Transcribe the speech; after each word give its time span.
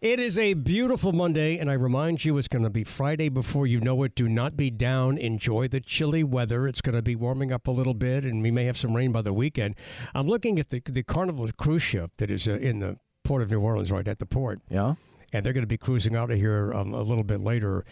It 0.00 0.18
is 0.18 0.38
a 0.38 0.54
beautiful 0.54 1.12
Monday, 1.12 1.58
and 1.58 1.70
I 1.70 1.74
remind 1.74 2.24
you 2.24 2.38
it's 2.38 2.48
going 2.48 2.64
to 2.64 2.70
be 2.70 2.84
Friday 2.84 3.28
before 3.28 3.66
you 3.66 3.80
know 3.80 4.02
it. 4.04 4.14
Do 4.14 4.30
not 4.30 4.56
be 4.56 4.70
down. 4.70 5.18
Enjoy 5.18 5.68
the 5.68 5.78
chilly 5.78 6.24
weather. 6.24 6.66
It's 6.66 6.80
going 6.80 6.94
to 6.94 7.02
be 7.02 7.14
warming 7.14 7.52
up 7.52 7.68
a 7.68 7.70
little 7.70 7.92
bit, 7.92 8.24
and 8.24 8.42
we 8.42 8.50
may 8.50 8.64
have 8.64 8.78
some 8.78 8.96
rain 8.96 9.12
by 9.12 9.20
the 9.20 9.34
weekend. 9.34 9.74
I'm 10.14 10.26
looking 10.26 10.58
at 10.58 10.70
the, 10.70 10.80
the 10.86 11.02
Carnival 11.02 11.50
cruise 11.58 11.82
ship 11.82 12.12
that 12.16 12.30
is 12.30 12.48
uh, 12.48 12.52
in 12.52 12.78
the 12.78 12.96
port 13.24 13.42
of 13.42 13.50
New 13.50 13.60
Orleans, 13.60 13.92
right 13.92 14.08
at 14.08 14.20
the 14.20 14.24
port. 14.24 14.60
Yeah. 14.70 14.94
And 15.34 15.44
they're 15.44 15.52
going 15.52 15.64
to 15.64 15.68
be 15.68 15.76
cruising 15.76 16.16
out 16.16 16.30
of 16.30 16.38
here 16.38 16.72
um, 16.72 16.94
a 16.94 17.02
little 17.02 17.22
bit 17.22 17.40
later. 17.40 17.84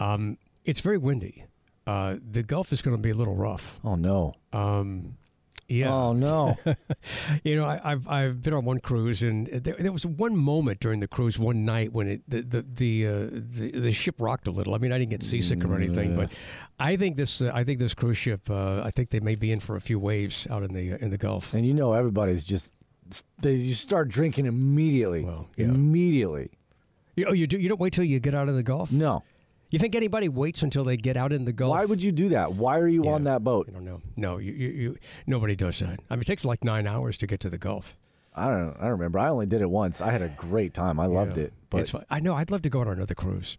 Um, 0.00 0.38
it's 0.64 0.80
very 0.80 0.96
windy. 0.96 1.44
Uh, 1.86 2.16
the 2.30 2.42
Gulf 2.42 2.72
is 2.72 2.80
going 2.80 2.96
to 2.96 3.02
be 3.02 3.10
a 3.10 3.14
little 3.14 3.36
rough. 3.36 3.78
Oh 3.84 3.96
no. 3.96 4.32
Um, 4.54 5.18
yeah. 5.72 5.92
Oh 5.92 6.12
no. 6.12 6.56
you 7.44 7.56
know, 7.56 7.64
I, 7.64 7.80
have 7.90 8.06
I've 8.08 8.42
been 8.42 8.52
on 8.52 8.64
one 8.64 8.80
cruise, 8.80 9.22
and 9.22 9.46
there, 9.46 9.74
there, 9.78 9.92
was 9.92 10.04
one 10.04 10.36
moment 10.36 10.80
during 10.80 11.00
the 11.00 11.08
cruise 11.08 11.38
one 11.38 11.64
night 11.64 11.92
when 11.92 12.08
it 12.08 12.22
the 12.28 12.42
the 12.42 12.62
the, 12.62 13.06
uh, 13.06 13.10
the, 13.32 13.70
the 13.80 13.92
ship 13.92 14.16
rocked 14.18 14.48
a 14.48 14.50
little. 14.50 14.74
I 14.74 14.78
mean, 14.78 14.92
I 14.92 14.98
didn't 14.98 15.10
get 15.10 15.22
seasick 15.22 15.64
or 15.64 15.74
anything, 15.74 16.14
but 16.14 16.30
I 16.78 16.96
think 16.96 17.16
this 17.16 17.40
uh, 17.40 17.50
I 17.54 17.64
think 17.64 17.78
this 17.78 17.94
cruise 17.94 18.18
ship 18.18 18.50
uh, 18.50 18.82
I 18.82 18.90
think 18.90 19.10
they 19.10 19.20
may 19.20 19.34
be 19.34 19.50
in 19.50 19.60
for 19.60 19.76
a 19.76 19.80
few 19.80 19.98
waves 19.98 20.46
out 20.50 20.62
in 20.62 20.74
the 20.74 21.02
in 21.02 21.10
the 21.10 21.18
Gulf. 21.18 21.54
And 21.54 21.66
you 21.66 21.74
know, 21.74 21.94
everybody's 21.94 22.44
just 22.44 22.72
they 23.40 23.54
you 23.54 23.74
start 23.74 24.08
drinking 24.08 24.46
immediately. 24.46 25.24
Well, 25.24 25.48
yeah. 25.56 25.66
Immediately. 25.66 26.50
You, 27.16 27.26
oh, 27.28 27.32
you 27.32 27.46
do? 27.46 27.58
You 27.58 27.68
don't 27.68 27.80
wait 27.80 27.92
till 27.92 28.04
you 28.04 28.20
get 28.20 28.34
out 28.34 28.48
of 28.48 28.54
the 28.54 28.62
Gulf? 28.62 28.90
No. 28.90 29.22
You 29.72 29.78
think 29.78 29.94
anybody 29.94 30.28
waits 30.28 30.62
until 30.62 30.84
they 30.84 30.98
get 30.98 31.16
out 31.16 31.32
in 31.32 31.46
the 31.46 31.52
Gulf? 31.52 31.70
Why 31.70 31.86
would 31.86 32.02
you 32.02 32.12
do 32.12 32.28
that? 32.28 32.52
Why 32.52 32.78
are 32.78 32.86
you 32.86 33.04
Yeah. 33.06 33.12
on 33.12 33.24
that 33.24 33.42
boat? 33.42 33.68
I 33.70 33.72
don't 33.72 33.86
know. 33.86 34.02
No, 34.16 34.36
you, 34.36 34.52
you, 34.52 34.68
you 34.68 34.96
nobody 35.26 35.56
does 35.56 35.78
that. 35.78 35.98
I 36.10 36.14
mean, 36.14 36.20
it 36.20 36.26
takes 36.26 36.44
like 36.44 36.62
nine 36.62 36.86
hours 36.86 37.16
to 37.16 37.26
get 37.26 37.40
to 37.40 37.48
the 37.48 37.56
Gulf. 37.56 37.96
I 38.34 38.50
don't. 38.50 38.76
I 38.76 38.82
don't 38.82 38.90
remember. 38.90 39.18
I 39.18 39.28
only 39.30 39.46
did 39.46 39.62
it 39.62 39.70
once. 39.70 40.02
I 40.02 40.10
had 40.10 40.20
a 40.20 40.28
great 40.28 40.74
time. 40.74 41.00
I 41.00 41.06
loved 41.06 41.38
it. 41.38 41.54
But. 41.70 41.90
I 42.10 42.20
know. 42.20 42.34
I'd 42.34 42.50
love 42.50 42.60
to 42.62 42.70
go 42.70 42.80
on 42.82 42.88
another 42.88 43.14
cruise. 43.14 43.56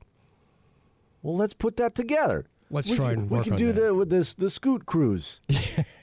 well, 1.24 1.36
let's 1.36 1.54
put 1.56 1.78
that 1.78 1.96
together. 1.96 2.46
Let's 2.74 2.90
we 2.90 2.96
try 2.96 3.10
could, 3.10 3.18
and 3.20 3.30
we 3.30 3.38
work 3.38 3.44
could 3.46 3.54
on 3.54 3.58
do 3.60 3.72
that. 3.72 3.82
the 3.82 3.94
with 3.94 4.10
this 4.10 4.34
the 4.34 4.50
scoot 4.50 4.86
cruise. 4.86 5.40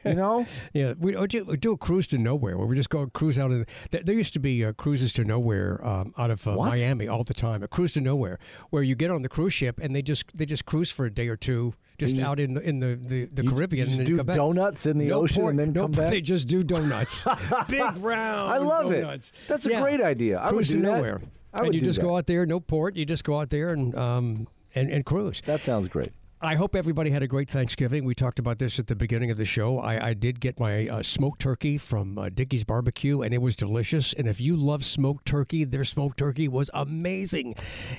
you 0.05 0.15
know, 0.15 0.47
Yeah, 0.73 0.95
we 0.99 1.13
do, 1.27 1.45
or 1.49 1.57
do 1.57 1.73
a 1.73 1.77
cruise 1.77 2.07
to 2.09 2.19
nowhere 2.19 2.57
where 2.57 2.67
we 2.67 2.77
just 2.77 2.89
go 2.91 3.07
cruise 3.09 3.39
out. 3.39 3.51
In, 3.51 3.67
there, 3.91 4.03
there 4.03 4.15
used 4.15 4.33
to 4.35 4.39
be 4.39 4.65
uh, 4.65 4.73
cruises 4.75 5.13
to 5.15 5.25
nowhere 5.25 5.85
um, 5.87 6.15
out 6.17 6.31
of 6.31 6.47
uh, 6.47 6.55
Miami 6.57 7.09
all 7.09 7.25
the 7.25 7.35
time. 7.35 7.63
A 7.63 7.69
cruise 7.69 7.93
to 7.95 8.01
nowhere 8.01 8.39
where 8.71 8.83
you 8.83 8.95
get 8.95 9.11
on 9.11 9.23
the 9.23 9.29
cruise 9.29 9.53
ship 9.53 9.79
and 9.83 9.95
they 9.95 10.01
just 10.03 10.25
they 10.35 10.47
just 10.47 10.65
cruise 10.65 10.91
for 10.91 11.07
a 11.07 11.11
day 11.13 11.27
or 11.29 11.37
two, 11.37 11.75
just, 11.99 12.15
just- 12.17 12.27
out 12.27 12.39
in 12.41 12.55
the- 12.55 12.63
in 12.63 12.79
the 12.81 12.95
the, 12.97 13.25
the 13.27 13.43
You- 13.43 13.51
Caribbean. 13.51 13.81
You 13.81 13.87
just 13.87 13.99
and 13.99 14.07
do 14.07 14.13
then 14.17 14.19
come 14.21 14.27
back. 14.27 14.37
donuts 14.37 14.87
in 14.87 14.97
the 14.99 15.07
No 15.09 15.23
ocean 15.23 15.43
port- 15.43 15.51
and 15.51 15.59
then 15.59 15.73
no, 15.73 15.83
come 15.83 15.93
back. 15.93 16.11
They 16.11 16.21
just 16.21 16.47
do 16.47 16.63
donuts, 16.63 17.25
big 17.69 17.83
round. 17.99 18.53
I 18.53 18.59
love 18.59 18.91
donuts. 18.91 19.29
it. 19.31 19.35
That's 19.49 19.67
a 19.67 19.71
Yeah. 19.73 19.81
great 19.83 20.01
idea. 20.01 20.39
I 20.39 20.47
would 20.47 20.55
Cruise 20.55 20.69
do 20.69 20.77
to 20.77 20.83
that. 20.83 20.93
nowhere, 20.93 21.21
I 21.53 21.65
and 21.65 21.75
you 21.75 21.81
just 21.81 21.99
that. 21.99 22.05
go 22.07 22.17
out 22.17 22.27
there, 22.27 22.47
no 22.47 22.61
port. 22.61 22.95
You 22.97 23.05
just 23.05 23.25
go 23.25 23.41
out 23.41 23.51
there 23.51 23.71
and 23.71 23.93
um 23.97 24.47
and, 24.75 24.89
and 24.89 25.05
cruise. 25.05 25.43
That 25.47 25.63
sounds 25.65 25.89
great. 25.89 26.13
I 26.43 26.55
hope 26.55 26.75
everybody 26.75 27.11
had 27.11 27.23
a 27.23 27.29
great 27.29 27.51
Thanksgiving. 27.51 28.07
We 28.07 28.15
talked 28.15 28.39
about 28.39 28.59
this 28.59 28.79
at 28.79 28.87
the 28.87 28.95
beginning 28.95 29.31
of 29.31 29.37
the 29.37 29.45
show. 29.45 29.79
I, 29.79 30.09
I 30.09 30.15
did 30.15 30.41
get 30.41 30.59
my 30.59 30.89
uh, 30.89 31.03
smoked 31.03 31.43
turkey 31.43 31.77
from 31.77 32.17
uh, 32.17 32.31
Dickey's 32.31 32.65
Barbecue, 32.65 33.21
and 33.21 33.35
it 33.35 33.43
was 33.43 33.55
delicious. 33.55 34.15
And 34.15 34.27
if 34.27 34.41
you 34.41 34.57
love 34.57 34.83
smoked 34.83 35.27
turkey, 35.27 35.65
their 35.65 35.85
smoked 35.85 36.17
turkey 36.17 36.49
was 36.49 36.71
amazing. 36.73 37.57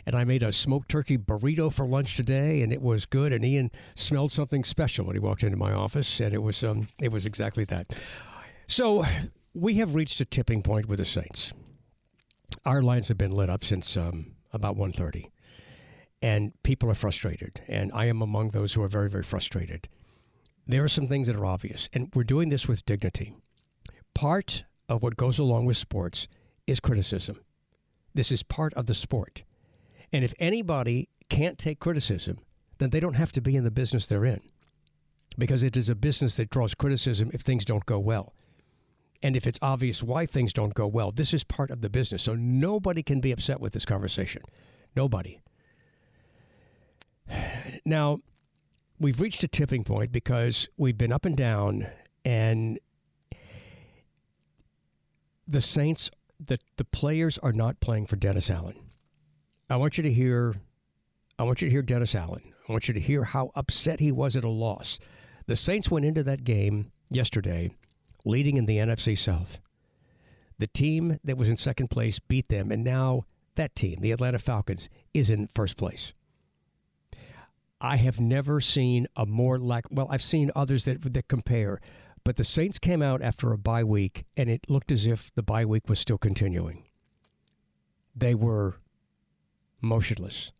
And 0.08 0.16
I 0.16 0.24
made 0.24 0.42
a 0.42 0.52
smoked 0.52 0.90
turkey 0.90 1.20
burrito 1.20 1.72
for 1.72 1.86
lunch 1.86 2.16
today, 2.16 2.64
and 2.64 2.74
it 2.74 2.82
was 2.82 3.06
good. 3.06 3.32
And 3.32 3.46
Ian 3.46 3.70
smelled 3.94 4.32
something 4.32 4.64
special 4.64 5.06
when 5.06 5.16
he 5.16 5.20
walked 5.20 5.44
into 5.44 5.58
my 5.58 5.74
office, 5.74 6.20
and 6.20 6.34
it 6.34 6.42
was 6.42 6.64
um, 6.64 6.88
it 7.00 7.12
was 7.12 7.28
exactly 7.28 7.66
that. 7.66 7.94
So 8.66 9.06
we 9.54 9.76
have 9.76 9.94
reached 9.94 10.20
a 10.20 10.26
tipping 10.26 10.64
point 10.64 10.88
with 10.88 10.98
the 10.98 11.06
Saints. 11.06 11.54
Our 12.66 12.82
lines 12.82 13.08
have 13.10 13.20
been 13.20 13.34
lit 13.34 13.52
up 13.52 13.64
since 13.64 13.96
um, 13.96 14.32
about 14.52 14.78
1.30 14.78 15.30
and 16.22 16.54
people 16.64 16.90
are 16.90 16.96
frustrated, 16.96 17.62
and 17.68 17.92
I 17.94 18.06
am 18.06 18.22
among 18.22 18.50
those 18.50 18.74
who 18.74 18.84
are 18.84 18.88
very, 18.88 19.10
very 19.10 19.24
frustrated. 19.24 19.88
There 20.68 20.84
are 20.84 20.90
some 20.90 21.08
things 21.08 21.28
that 21.28 21.36
are 21.36 21.46
obvious, 21.46 21.90
and 21.94 22.10
we're 22.14 22.24
doing 22.24 22.50
this 22.50 22.68
with 22.68 22.86
dignity. 22.86 23.36
Part 24.14 24.66
of 24.88 25.02
what 25.02 25.16
goes 25.16 25.40
along 25.40 25.66
with 25.66 25.78
sports 25.78 26.28
is 26.68 26.80
criticism. 26.80 27.40
This 28.14 28.32
is 28.32 28.44
part 28.44 28.74
of 28.76 28.86
the 28.86 28.94
sport. 28.94 29.44
And 30.12 30.24
if 30.24 30.34
anybody 30.40 31.10
can't 31.30 31.58
take 31.58 31.80
criticism, 31.80 32.40
then 32.78 32.90
they 32.90 33.00
don't 33.00 33.16
have 33.16 33.32
to 33.34 33.42
be 33.42 33.56
in 33.56 33.64
the 33.64 33.72
business 33.72 34.06
they're 34.06 34.26
in. 34.26 34.42
Because 35.38 35.64
it 35.64 35.78
is 35.78 35.88
a 35.88 35.96
business 35.96 36.36
that 36.36 36.50
draws 36.50 36.76
criticism 36.76 37.32
if 37.34 37.42
things 37.42 37.64
don't 37.64 37.86
go 37.86 37.98
well. 37.98 38.34
And 39.24 39.36
if 39.36 39.48
it's 39.48 39.60
obvious 39.62 40.04
why 40.04 40.26
things 40.26 40.52
don't 40.52 40.74
go 40.74 40.88
well, 40.88 41.12
this 41.12 41.34
is 41.34 41.44
part 41.44 41.72
of 41.72 41.82
the 41.82 41.90
business. 41.90 42.24
So 42.24 42.36
nobody 42.36 43.02
can 43.02 43.22
be 43.22 43.32
upset 43.32 43.62
with 43.62 43.74
this 43.74 43.86
conversation. 43.86 44.42
Nobody. 44.96 45.40
Now, 47.86 48.20
we've 49.00 49.20
reached 49.20 49.44
a 49.44 49.48
tipping 49.48 49.84
point 49.84 50.12
because 50.12 50.70
we've 50.78 50.98
been 50.98 51.12
up 51.12 51.26
and 51.26 51.36
down, 51.36 51.88
and 52.24 52.80
the 55.48 55.62
Saints, 55.62 56.10
the, 56.40 56.60
the 56.78 56.86
players 56.86 57.38
are 57.40 57.52
not 57.52 57.80
playing 57.80 58.06
for 58.06 58.16
Dennis 58.16 58.50
Allen. 58.50 58.76
I 59.70 59.78
want 59.78 59.98
you 59.98 60.04
to 60.04 60.12
hear, 60.12 60.56
I 61.40 61.44
want 61.44 61.62
you 61.62 61.68
to 61.68 61.72
hear 61.72 61.82
Dennis 61.82 62.16
Allen. 62.16 62.54
I 62.68 62.72
want 62.72 62.88
you 62.88 62.94
to 62.94 63.00
hear 63.00 63.24
how 63.24 63.52
upset 63.56 64.00
he 64.00 64.12
was 64.12 64.36
at 64.36 64.44
a 64.44 64.50
loss. 64.50 65.00
The 65.48 65.56
Saints 65.56 65.90
went 65.90 66.06
into 66.06 66.24
that 66.24 66.44
game 66.44 66.92
yesterday 67.10 67.72
leading 68.24 68.58
in 68.58 68.66
the 68.66 68.78
NFC 68.78 69.18
South. 69.18 69.60
The 70.60 70.68
team 70.68 71.20
that 71.24 71.38
was 71.38 71.50
in 71.50 71.58
second 71.58 71.90
place 71.90 72.20
beat 72.20 72.48
them, 72.50 72.72
and 72.72 72.84
now 72.84 73.26
that 73.56 73.76
team, 73.76 74.00
the 74.02 74.12
Atlanta 74.12 74.40
Falcons, 74.40 74.90
is 75.14 75.30
in 75.30 75.50
first 75.56 75.76
place. 75.76 76.14
I 77.82 77.98
have 77.98 78.20
never 78.20 78.62
seen 78.62 79.08
a 79.16 79.26
more 79.26 79.58
lack. 79.58 79.86
Well, 79.90 80.08
I've 80.10 80.22
seen 80.22 80.52
others 80.56 80.86
that 80.86 81.02
that 81.02 81.28
compare, 81.28 81.82
but 82.24 82.36
the 82.36 82.44
Saints 82.44 82.78
came 82.78 83.02
out 83.02 83.24
after 83.24 83.52
a 83.52 83.58
bye 83.58 83.84
week, 83.84 84.26
and 84.38 84.50
it 84.50 84.70
looked 84.70 84.92
as 84.92 85.08
if 85.08 85.34
the 85.34 85.42
bye 85.42 85.66
week 85.66 85.90
was 85.90 86.00
still 86.00 86.20
continuing. 86.20 86.86
They 88.16 88.36
were 88.36 88.76
motionless. 89.82 90.52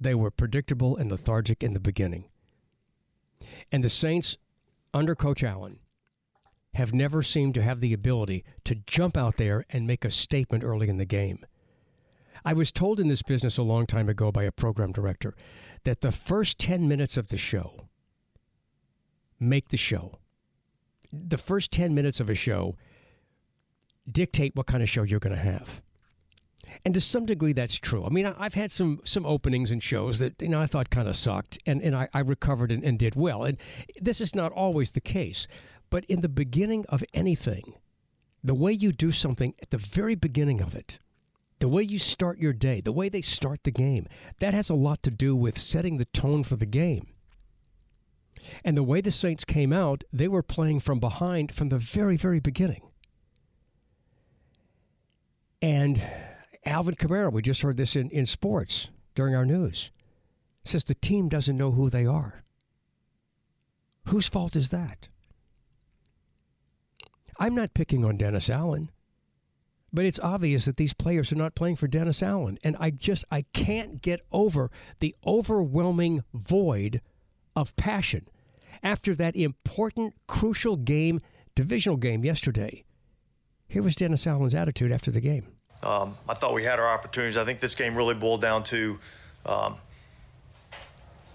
They 0.00 0.14
were 0.14 0.30
predictable 0.30 0.96
and 0.96 1.10
lethargic 1.10 1.62
in 1.62 1.74
the 1.74 1.80
beginning. 1.80 2.24
And 3.70 3.84
the 3.84 3.90
Saints, 3.90 4.38
under 4.94 5.14
Coach 5.14 5.44
Allen, 5.44 5.80
have 6.74 6.94
never 6.94 7.22
seemed 7.22 7.52
to 7.54 7.62
have 7.62 7.80
the 7.80 7.92
ability 7.92 8.44
to 8.64 8.76
jump 8.86 9.16
out 9.16 9.36
there 9.36 9.66
and 9.68 9.86
make 9.86 10.06
a 10.06 10.10
statement 10.10 10.64
early 10.64 10.88
in 10.88 10.96
the 10.96 11.04
game. 11.04 11.44
I 12.44 12.52
was 12.52 12.72
told 12.72 13.00
in 13.00 13.08
this 13.08 13.22
business 13.22 13.58
a 13.58 13.62
long 13.62 13.86
time 13.86 14.08
ago 14.08 14.32
by 14.32 14.44
a 14.44 14.52
program 14.52 14.92
director 14.92 15.34
that 15.84 16.00
the 16.00 16.12
first 16.12 16.58
10 16.58 16.86
minutes 16.88 17.16
of 17.16 17.28
the 17.28 17.38
show 17.38 17.88
make 19.38 19.68
the 19.68 19.76
show. 19.76 20.18
The 21.12 21.38
first 21.38 21.72
10 21.72 21.94
minutes 21.94 22.20
of 22.20 22.30
a 22.30 22.34
show 22.34 22.76
dictate 24.10 24.54
what 24.54 24.66
kind 24.66 24.82
of 24.82 24.88
show 24.88 25.02
you're 25.02 25.20
going 25.20 25.36
to 25.36 25.42
have. 25.42 25.82
And 26.84 26.94
to 26.94 27.00
some 27.00 27.26
degree, 27.26 27.52
that's 27.52 27.76
true. 27.76 28.04
I 28.04 28.10
mean, 28.10 28.26
I've 28.26 28.54
had 28.54 28.70
some 28.70 29.00
some 29.04 29.26
openings 29.26 29.70
and 29.70 29.82
shows 29.82 30.18
that 30.18 30.40
you 30.40 30.48
know 30.48 30.60
I 30.60 30.66
thought 30.66 30.88
kind 30.88 31.08
of 31.08 31.16
sucked, 31.16 31.58
and, 31.66 31.82
and 31.82 31.94
I, 31.96 32.08
I 32.14 32.20
recovered 32.20 32.70
and, 32.70 32.84
and 32.84 32.98
did 32.98 33.16
well. 33.16 33.44
And 33.44 33.58
this 34.00 34.20
is 34.20 34.34
not 34.34 34.52
always 34.52 34.92
the 34.92 35.00
case, 35.00 35.46
but 35.90 36.04
in 36.04 36.20
the 36.20 36.28
beginning 36.28 36.86
of 36.88 37.04
anything, 37.12 37.74
the 38.42 38.54
way 38.54 38.72
you 38.72 38.92
do 38.92 39.10
something 39.10 39.54
at 39.60 39.70
the 39.70 39.78
very 39.78 40.14
beginning 40.14 40.60
of 40.60 40.74
it, 40.74 41.00
the 41.60 41.68
way 41.68 41.82
you 41.82 41.98
start 41.98 42.38
your 42.38 42.52
day, 42.52 42.80
the 42.80 42.92
way 42.92 43.08
they 43.08 43.20
start 43.20 43.62
the 43.62 43.70
game, 43.70 44.06
that 44.40 44.54
has 44.54 44.70
a 44.70 44.74
lot 44.74 45.02
to 45.04 45.10
do 45.10 45.36
with 45.36 45.58
setting 45.58 45.98
the 45.98 46.06
tone 46.06 46.42
for 46.42 46.56
the 46.56 46.66
game. 46.66 47.06
And 48.64 48.76
the 48.76 48.82
way 48.82 49.00
the 49.00 49.10
Saints 49.10 49.44
came 49.44 49.72
out, 49.72 50.02
they 50.12 50.26
were 50.26 50.42
playing 50.42 50.80
from 50.80 50.98
behind 50.98 51.52
from 51.54 51.68
the 51.68 51.78
very, 51.78 52.16
very 52.16 52.40
beginning. 52.40 52.82
And 55.60 56.02
Alvin 56.64 56.94
Kamara, 56.94 57.30
we 57.30 57.42
just 57.42 57.60
heard 57.60 57.76
this 57.76 57.94
in, 57.94 58.08
in 58.10 58.24
sports 58.24 58.88
during 59.14 59.34
our 59.34 59.44
news, 59.44 59.90
says 60.64 60.84
the 60.84 60.94
team 60.94 61.28
doesn't 61.28 61.58
know 61.58 61.72
who 61.72 61.90
they 61.90 62.06
are. 62.06 62.42
Whose 64.06 64.28
fault 64.28 64.56
is 64.56 64.70
that? 64.70 65.08
I'm 67.38 67.54
not 67.54 67.74
picking 67.74 68.04
on 68.04 68.16
Dennis 68.16 68.48
Allen. 68.48 68.90
But 69.92 70.04
it's 70.04 70.20
obvious 70.20 70.66
that 70.66 70.76
these 70.76 70.94
players 70.94 71.32
are 71.32 71.36
not 71.36 71.54
playing 71.54 71.76
for 71.76 71.88
Dennis 71.88 72.22
Allen. 72.22 72.58
And 72.62 72.76
I 72.78 72.90
just 72.90 73.24
I 73.30 73.42
can't 73.52 74.00
get 74.00 74.20
over 74.30 74.70
the 75.00 75.14
overwhelming 75.26 76.22
void 76.32 77.00
of 77.56 77.74
passion 77.76 78.28
after 78.82 79.14
that 79.16 79.36
important, 79.36 80.14
crucial 80.26 80.76
game, 80.76 81.20
divisional 81.54 81.96
game 81.96 82.24
yesterday. 82.24 82.84
Here 83.68 83.82
was 83.82 83.94
Dennis 83.94 84.26
Allen's 84.26 84.54
attitude 84.54 84.92
after 84.92 85.10
the 85.10 85.20
game. 85.20 85.46
Um, 85.82 86.16
I 86.28 86.34
thought 86.34 86.54
we 86.54 86.64
had 86.64 86.78
our 86.78 86.88
opportunities. 86.88 87.36
I 87.36 87.44
think 87.44 87.60
this 87.60 87.74
game 87.74 87.94
really 87.94 88.14
boiled 88.14 88.40
down 88.40 88.64
to 88.64 88.98
um, 89.46 89.76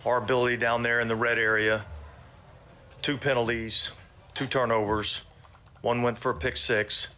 our 0.05 0.17
ability 0.17 0.57
down 0.57 0.83
there 0.83 0.99
in 0.99 1.07
the 1.07 1.15
red 1.15 1.39
area. 1.39 1.85
Two 3.01 3.17
penalties, 3.17 3.91
two 4.33 4.47
turnovers. 4.47 5.23
One 5.81 6.01
went 6.01 6.17
for 6.17 6.31
a 6.31 6.35
pick 6.35 6.57
six. 6.57 7.09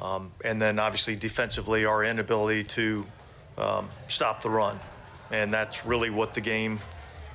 Um, 0.00 0.32
and 0.44 0.60
then 0.60 0.78
obviously 0.78 1.14
defensively, 1.14 1.84
our 1.84 2.02
inability 2.04 2.64
to 2.64 3.06
um, 3.58 3.88
stop 4.08 4.42
the 4.42 4.50
run. 4.50 4.80
And 5.30 5.52
that's 5.52 5.86
really 5.86 6.10
what 6.10 6.34
the 6.34 6.40
game, 6.40 6.80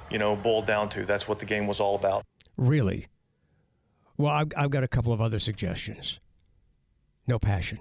you 0.10 0.18
know, 0.18 0.36
boiled 0.36 0.66
down 0.66 0.90
to. 0.90 1.06
That's 1.06 1.28
what 1.28 1.40
the 1.40 1.46
game 1.46 1.68
was 1.68 1.80
all 1.80 1.96
about. 1.96 2.24
Really? 2.58 3.08
Well, 4.18 4.32
I've, 4.32 4.52
I've 4.58 4.70
got 4.72 4.84
a 4.84 4.88
couple 4.88 5.14
of 5.14 5.22
other 5.22 5.40
suggestions. 5.40 6.20
No 7.28 7.40
passion. 7.40 7.80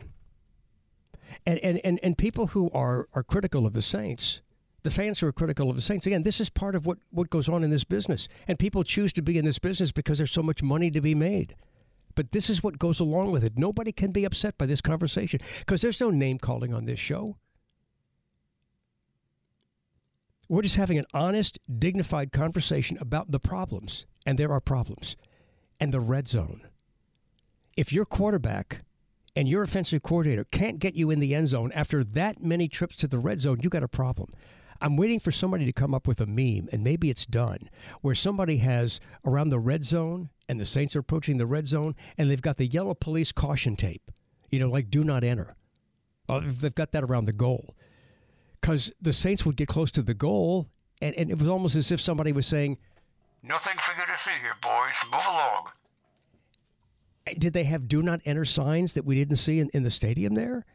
And, 1.47 1.59
and, 1.61 1.81
and, 1.85 2.01
and 2.03 2.17
people 2.17 2.49
who 2.49 2.71
are, 2.73 3.09
are 3.13 3.23
critical 3.23 3.67
of 3.67 3.73
the 3.73 3.83
Saints, 3.83 4.41
the 4.83 4.91
fans 4.91 5.21
who 5.21 5.27
are 5.27 5.33
critical 5.33 5.71
of 5.71 5.77
the 5.77 5.83
Saints, 5.83 6.07
again, 6.07 6.23
this 6.23 6.41
is 6.41 6.51
part 6.51 6.75
of 6.75 6.87
what, 6.87 6.99
what 7.11 7.31
goes 7.31 7.49
on 7.49 7.65
in 7.65 7.71
this 7.71 7.85
business. 7.85 8.29
And 8.47 8.59
people 8.59 8.85
choose 8.85 9.13
to 9.15 9.23
be 9.23 9.39
in 9.39 9.45
this 9.45 9.59
business 9.59 9.93
because 9.93 10.19
there's 10.19 10.31
so 10.33 10.43
much 10.43 10.63
money 10.63 10.91
to 10.91 11.01
be 11.01 11.15
made. 11.15 11.55
But 12.15 12.33
this 12.33 12.49
is 12.49 12.63
what 12.63 12.79
goes 12.79 13.01
along 13.01 13.33
with 13.33 13.45
it. 13.45 13.59
Nobody 13.59 13.93
can 13.93 14.13
be 14.13 14.25
upset 14.25 14.57
by 14.57 14.67
this 14.67 14.81
conversation 14.81 15.41
because 15.61 15.83
there's 15.83 16.01
no 16.01 16.11
name 16.11 16.39
calling 16.39 16.73
on 16.73 16.85
this 16.85 16.99
show. 16.99 17.37
We're 20.49 20.63
just 20.63 20.77
having 20.77 20.99
an 20.99 21.07
honest, 21.15 21.59
dignified 21.79 22.31
conversation 22.31 22.99
about 23.01 23.31
the 23.31 23.41
problems, 23.41 24.07
and 24.27 24.39
there 24.39 24.53
are 24.53 24.61
problems, 24.61 25.17
and 25.81 25.93
the 25.93 26.01
red 26.01 26.29
zone. 26.29 26.63
If 27.77 27.93
your 27.93 28.05
quarterback 28.05 28.83
and 29.35 29.49
your 29.49 29.63
offensive 29.63 30.03
coordinator 30.03 30.45
can't 30.45 30.79
get 30.79 30.95
you 30.95 31.11
in 31.11 31.19
the 31.19 31.35
end 31.35 31.49
zone 31.49 31.73
after 31.73 32.05
that 32.05 32.43
many 32.43 32.69
trips 32.69 32.95
to 32.97 33.09
the 33.09 33.19
red 33.19 33.41
zone, 33.41 33.61
you 33.63 33.71
got 33.71 33.83
a 33.83 33.89
problem. 33.89 34.33
I'm 34.85 34.99
waiting 34.99 35.19
for 35.19 35.33
somebody 35.33 35.65
to 35.65 35.73
come 35.73 35.95
up 35.95 36.07
with 36.07 36.21
a 36.21 36.27
meme, 36.27 36.69
and 36.71 36.85
maybe 36.85 37.09
it's 37.09 37.25
done, 37.25 37.71
where 38.03 38.15
somebody 38.15 38.59
has 38.59 39.01
around 39.25 39.49
the 39.49 39.59
red 39.59 39.83
zone, 39.83 40.29
and 40.47 40.61
the 40.61 40.67
Saints 40.67 40.95
are 40.95 40.99
approaching 40.99 41.39
the 41.39 41.47
red 41.47 41.67
zone, 41.67 41.97
and 42.19 42.31
they've 42.31 42.43
got 42.43 42.59
the 42.59 42.67
yellow 42.67 42.93
police 42.93 43.33
caution 43.33 43.77
tape, 43.77 44.11
you 44.51 44.61
know, 44.61 44.69
like 44.69 44.91
do 44.91 45.03
not 45.03 45.25
enter. 45.25 45.57
Uh, 46.29 46.43
they've 46.45 46.75
got 46.75 46.93
that 46.93 47.03
around 47.03 47.25
the 47.25 47.33
goal. 47.33 47.75
Because 48.61 48.93
the 49.01 49.15
Saints 49.15 49.47
would 49.47 49.57
get 49.57 49.69
close 49.69 49.91
to 49.93 50.03
the 50.03 50.13
goal, 50.13 50.69
and, 51.01 51.15
and 51.15 51.31
it 51.31 51.39
was 51.39 51.49
almost 51.49 51.77
as 51.77 51.91
if 51.91 51.99
somebody 51.99 52.33
was 52.33 52.47
saying, 52.47 52.77
Nothing 53.43 53.77
for 53.87 53.99
you 53.99 54.07
to 54.07 54.23
see 54.23 54.33
here, 54.43 54.53
boys. 54.63 54.95
Move 55.11 55.23
along. 55.27 55.69
Did 57.39 57.55
they 57.55 57.65
have 57.65 57.89
do 57.89 58.03
not 58.03 58.21
enter 58.27 58.45
signs 58.45 58.93
that 58.93 59.07
we 59.07 59.15
didn't 59.15 59.37
see 59.37 59.61
in, 59.61 59.71
in 59.73 59.83
the 59.83 59.91
stadium 59.91 60.35
there? 60.35 60.67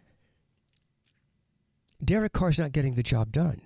Derek 2.03 2.33
Carr's 2.33 2.57
not 2.57 2.71
getting 2.71 2.95
the 2.95 3.03
job 3.03 3.31
done. 3.31 3.61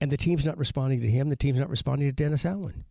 And 0.00 0.10
the 0.10 0.16
team's 0.16 0.46
not 0.46 0.58
responding 0.58 1.00
to 1.00 1.10
him. 1.10 1.28
The 1.28 1.36
team's 1.36 1.58
not 1.58 1.68
responding 1.68 2.08
to 2.08 2.12
Dennis 2.12 2.46
Allen. 2.46 2.84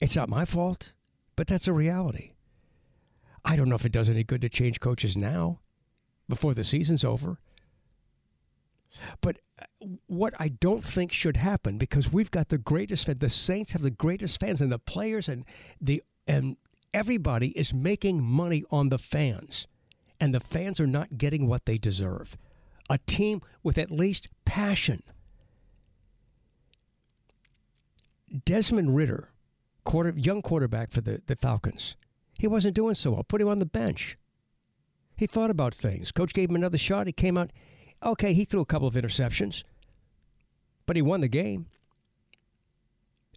It's 0.00 0.16
not 0.16 0.28
my 0.28 0.44
fault, 0.44 0.94
but 1.36 1.46
that's 1.46 1.68
a 1.68 1.72
reality. 1.72 2.32
I 3.44 3.56
don't 3.56 3.68
know 3.68 3.76
if 3.76 3.86
it 3.86 3.92
does 3.92 4.10
any 4.10 4.24
good 4.24 4.42
to 4.42 4.48
change 4.48 4.80
coaches 4.80 5.16
now 5.16 5.60
before 6.28 6.54
the 6.54 6.64
season's 6.64 7.04
over. 7.04 7.38
But 9.20 9.38
uh, 9.60 9.86
what 10.06 10.34
I 10.38 10.48
don't 10.48 10.84
think 10.84 11.12
should 11.12 11.36
happen 11.36 11.78
because 11.78 12.12
we've 12.12 12.30
got 12.30 12.48
the 12.48 12.58
greatest 12.58 13.06
fans, 13.06 13.18
the 13.18 13.28
Saints 13.28 13.72
have 13.72 13.82
the 13.82 13.90
greatest 13.90 14.40
fans 14.40 14.60
and 14.60 14.72
the 14.72 14.78
players 14.78 15.28
and 15.28 15.44
the 15.80 16.02
and 16.26 16.56
everybody 16.92 17.48
is 17.58 17.72
making 17.72 18.22
money 18.22 18.64
on 18.70 18.88
the 18.88 18.98
fans 18.98 19.66
and 20.20 20.34
the 20.34 20.40
fans 20.40 20.80
are 20.80 20.86
not 20.86 21.16
getting 21.16 21.46
what 21.46 21.64
they 21.64 21.78
deserve. 21.78 22.36
A 22.88 22.98
team 22.98 23.40
with 23.62 23.78
at 23.78 23.90
least 23.90 24.28
passion 24.44 25.02
Desmond 28.44 28.94
Ridder, 28.96 29.30
quarter, 29.84 30.14
young 30.16 30.42
quarterback 30.42 30.90
for 30.90 31.00
the, 31.00 31.22
the 31.26 31.36
Falcons, 31.36 31.96
he 32.38 32.46
wasn't 32.46 32.74
doing 32.74 32.94
so 32.94 33.12
well. 33.12 33.24
Put 33.24 33.40
him 33.40 33.48
on 33.48 33.58
the 33.58 33.66
bench. 33.66 34.16
He 35.16 35.26
thought 35.26 35.50
about 35.50 35.74
things. 35.74 36.12
Coach 36.12 36.32
gave 36.32 36.48
him 36.48 36.56
another 36.56 36.78
shot. 36.78 37.06
He 37.06 37.12
came 37.12 37.36
out. 37.36 37.50
Okay, 38.02 38.32
he 38.32 38.44
threw 38.44 38.60
a 38.60 38.66
couple 38.66 38.88
of 38.88 38.94
interceptions, 38.94 39.64
but 40.86 40.96
he 40.96 41.02
won 41.02 41.20
the 41.20 41.28
game. 41.28 41.66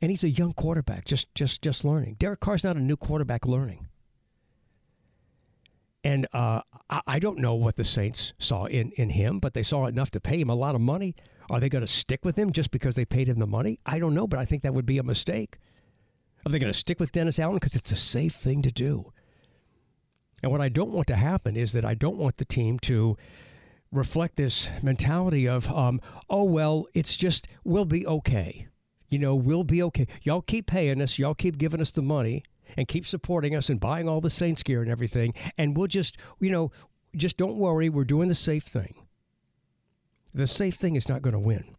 And 0.01 0.09
he's 0.09 0.23
a 0.23 0.29
young 0.29 0.53
quarterback, 0.53 1.05
just 1.05 1.33
just 1.35 1.61
just 1.61 1.83
learning. 1.83 2.15
Derek 2.19 2.39
Carr's 2.39 2.63
not 2.63 2.77
a 2.77 2.81
new 2.81 2.97
quarterback 2.97 3.45
learning. 3.45 3.87
And 6.03 6.27
uh, 6.33 6.61
I, 6.89 7.01
I 7.07 7.19
don't 7.19 7.39
know 7.39 7.55
what 7.55 7.77
the 7.77 7.83
Saints 7.83 8.33
saw 8.37 8.65
in, 8.65 8.91
in 8.91 9.09
him, 9.09 9.39
but 9.39 9.53
they 9.53 9.63
saw 9.63 9.85
enough 9.85 10.11
to 10.11 10.19
pay 10.19 10.39
him 10.39 10.49
a 10.49 10.55
lot 10.55 10.75
of 10.75 10.81
money. 10.81 11.15
Are 11.49 11.59
they 11.59 11.69
going 11.69 11.85
to 11.85 11.91
stick 11.91 12.23
with 12.23 12.37
him 12.37 12.51
just 12.51 12.71
because 12.71 12.95
they 12.95 13.05
paid 13.05 13.27
him 13.27 13.37
the 13.37 13.47
money? 13.47 13.79
I 13.85 13.99
don't 13.99 14.13
know, 14.13 14.27
but 14.27 14.39
I 14.39 14.45
think 14.45 14.63
that 14.63 14.73
would 14.73 14.85
be 14.85 14.97
a 14.97 15.03
mistake. 15.03 15.57
Are 16.45 16.51
they 16.51 16.59
going 16.59 16.71
to 16.71 16.77
stick 16.77 16.99
with 16.99 17.11
Dennis 17.11 17.39
Allen 17.39 17.55
because 17.55 17.75
it's 17.75 17.91
a 17.91 17.97
safe 17.97 18.35
thing 18.35 18.61
to 18.61 18.71
do? 18.71 19.11
And 20.41 20.51
what 20.51 20.61
I 20.61 20.69
don't 20.69 20.91
want 20.91 21.07
to 21.07 21.15
happen 21.15 21.55
is 21.55 21.71
that 21.71 21.85
I 21.85 21.93
don't 21.93 22.17
want 22.17 22.37
the 22.37 22.45
team 22.45 22.77
to 22.79 23.15
reflect 23.91 24.35
this 24.35 24.69
mentality 24.81 25.47
of, 25.47 25.71
um, 25.71 26.01
oh, 26.29 26.43
well, 26.43 26.85
it's 26.93 27.15
just, 27.15 27.47
we'll 27.63 27.85
be 27.85 28.05
okay. 28.05 28.67
You 29.09 29.19
know, 29.19 29.35
we'll 29.35 29.63
be 29.63 29.81
okay. 29.83 30.07
Y'all 30.23 30.41
keep 30.41 30.67
paying 30.67 31.01
us, 31.01 31.17
y'all 31.17 31.35
keep 31.35 31.57
giving 31.57 31.79
us 31.79 31.91
the 31.91 32.01
money 32.01 32.43
and 32.75 32.87
keep 32.87 33.05
supporting 33.05 33.55
us 33.55 33.69
and 33.69 33.79
buying 33.79 34.09
all 34.09 34.19
the 34.19 34.29
Saints 34.29 34.63
gear 34.63 34.81
and 34.81 34.89
everything. 34.89 35.33
And 35.57 35.77
we'll 35.77 35.87
just, 35.87 36.17
you 36.39 36.49
know, 36.49 36.71
just 37.15 37.37
don't 37.37 37.57
worry. 37.57 37.89
We're 37.89 38.03
doing 38.03 38.27
the 38.27 38.35
safe 38.35 38.63
thing. 38.63 38.95
The 40.33 40.47
safe 40.47 40.75
thing 40.75 40.95
is 40.95 41.07
not 41.07 41.21
going 41.21 41.33
to 41.33 41.39
win. 41.39 41.75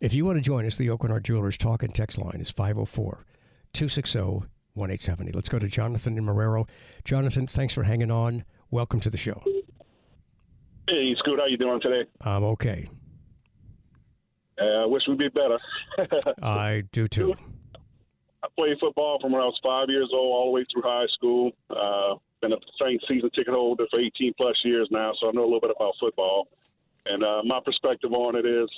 If 0.00 0.14
you 0.14 0.24
want 0.24 0.38
to 0.38 0.42
join 0.42 0.66
us, 0.66 0.76
the 0.76 0.88
Hart 0.88 1.22
Jewelers 1.22 1.58
talk 1.58 1.82
and 1.82 1.94
text 1.94 2.18
line 2.18 2.40
is 2.40 2.50
504 2.50 3.26
260 3.72 4.18
1870. 4.74 5.32
Let's 5.32 5.50
go 5.50 5.58
to 5.58 5.68
Jonathan 5.68 6.16
and 6.16 6.26
Marrero. 6.26 6.66
Jonathan, 7.04 7.46
thanks 7.46 7.74
for 7.74 7.82
hanging 7.82 8.10
on. 8.10 8.44
Welcome 8.70 9.00
to 9.00 9.10
the 9.10 9.18
show. 9.18 9.42
Hey, 10.88 11.14
Scoot, 11.18 11.38
how 11.38 11.46
you 11.46 11.58
doing 11.58 11.80
today? 11.80 12.08
I'm 12.22 12.42
okay. 12.44 12.88
Uh, 14.58 14.64
I 14.64 14.86
wish 14.86 15.02
we'd 15.06 15.18
be 15.18 15.28
better. 15.28 15.58
I 16.42 16.84
do 16.92 17.06
too. 17.06 17.34
I 18.42 18.48
played 18.58 18.78
football 18.80 19.18
from 19.20 19.32
when 19.32 19.42
I 19.42 19.44
was 19.44 19.60
five 19.62 19.88
years 19.88 20.10
old 20.12 20.22
all 20.22 20.46
the 20.46 20.52
way 20.52 20.64
through 20.72 20.82
high 20.82 21.06
school. 21.12 21.52
Uh, 21.68 22.14
been 22.42 22.52
a 22.52 22.56
Saints 22.82 23.04
season 23.08 23.30
ticket 23.30 23.54
holder 23.54 23.86
for 23.90 24.00
18 24.00 24.34
plus 24.38 24.56
years 24.64 24.88
now, 24.90 25.12
so 25.20 25.28
I 25.28 25.32
know 25.32 25.42
a 25.42 25.44
little 25.44 25.60
bit 25.60 25.72
about 25.74 25.94
football. 25.98 26.48
And 27.06 27.24
uh, 27.24 27.42
my 27.44 27.60
perspective 27.64 28.12
on 28.12 28.36
it 28.36 28.44
is, 28.44 28.68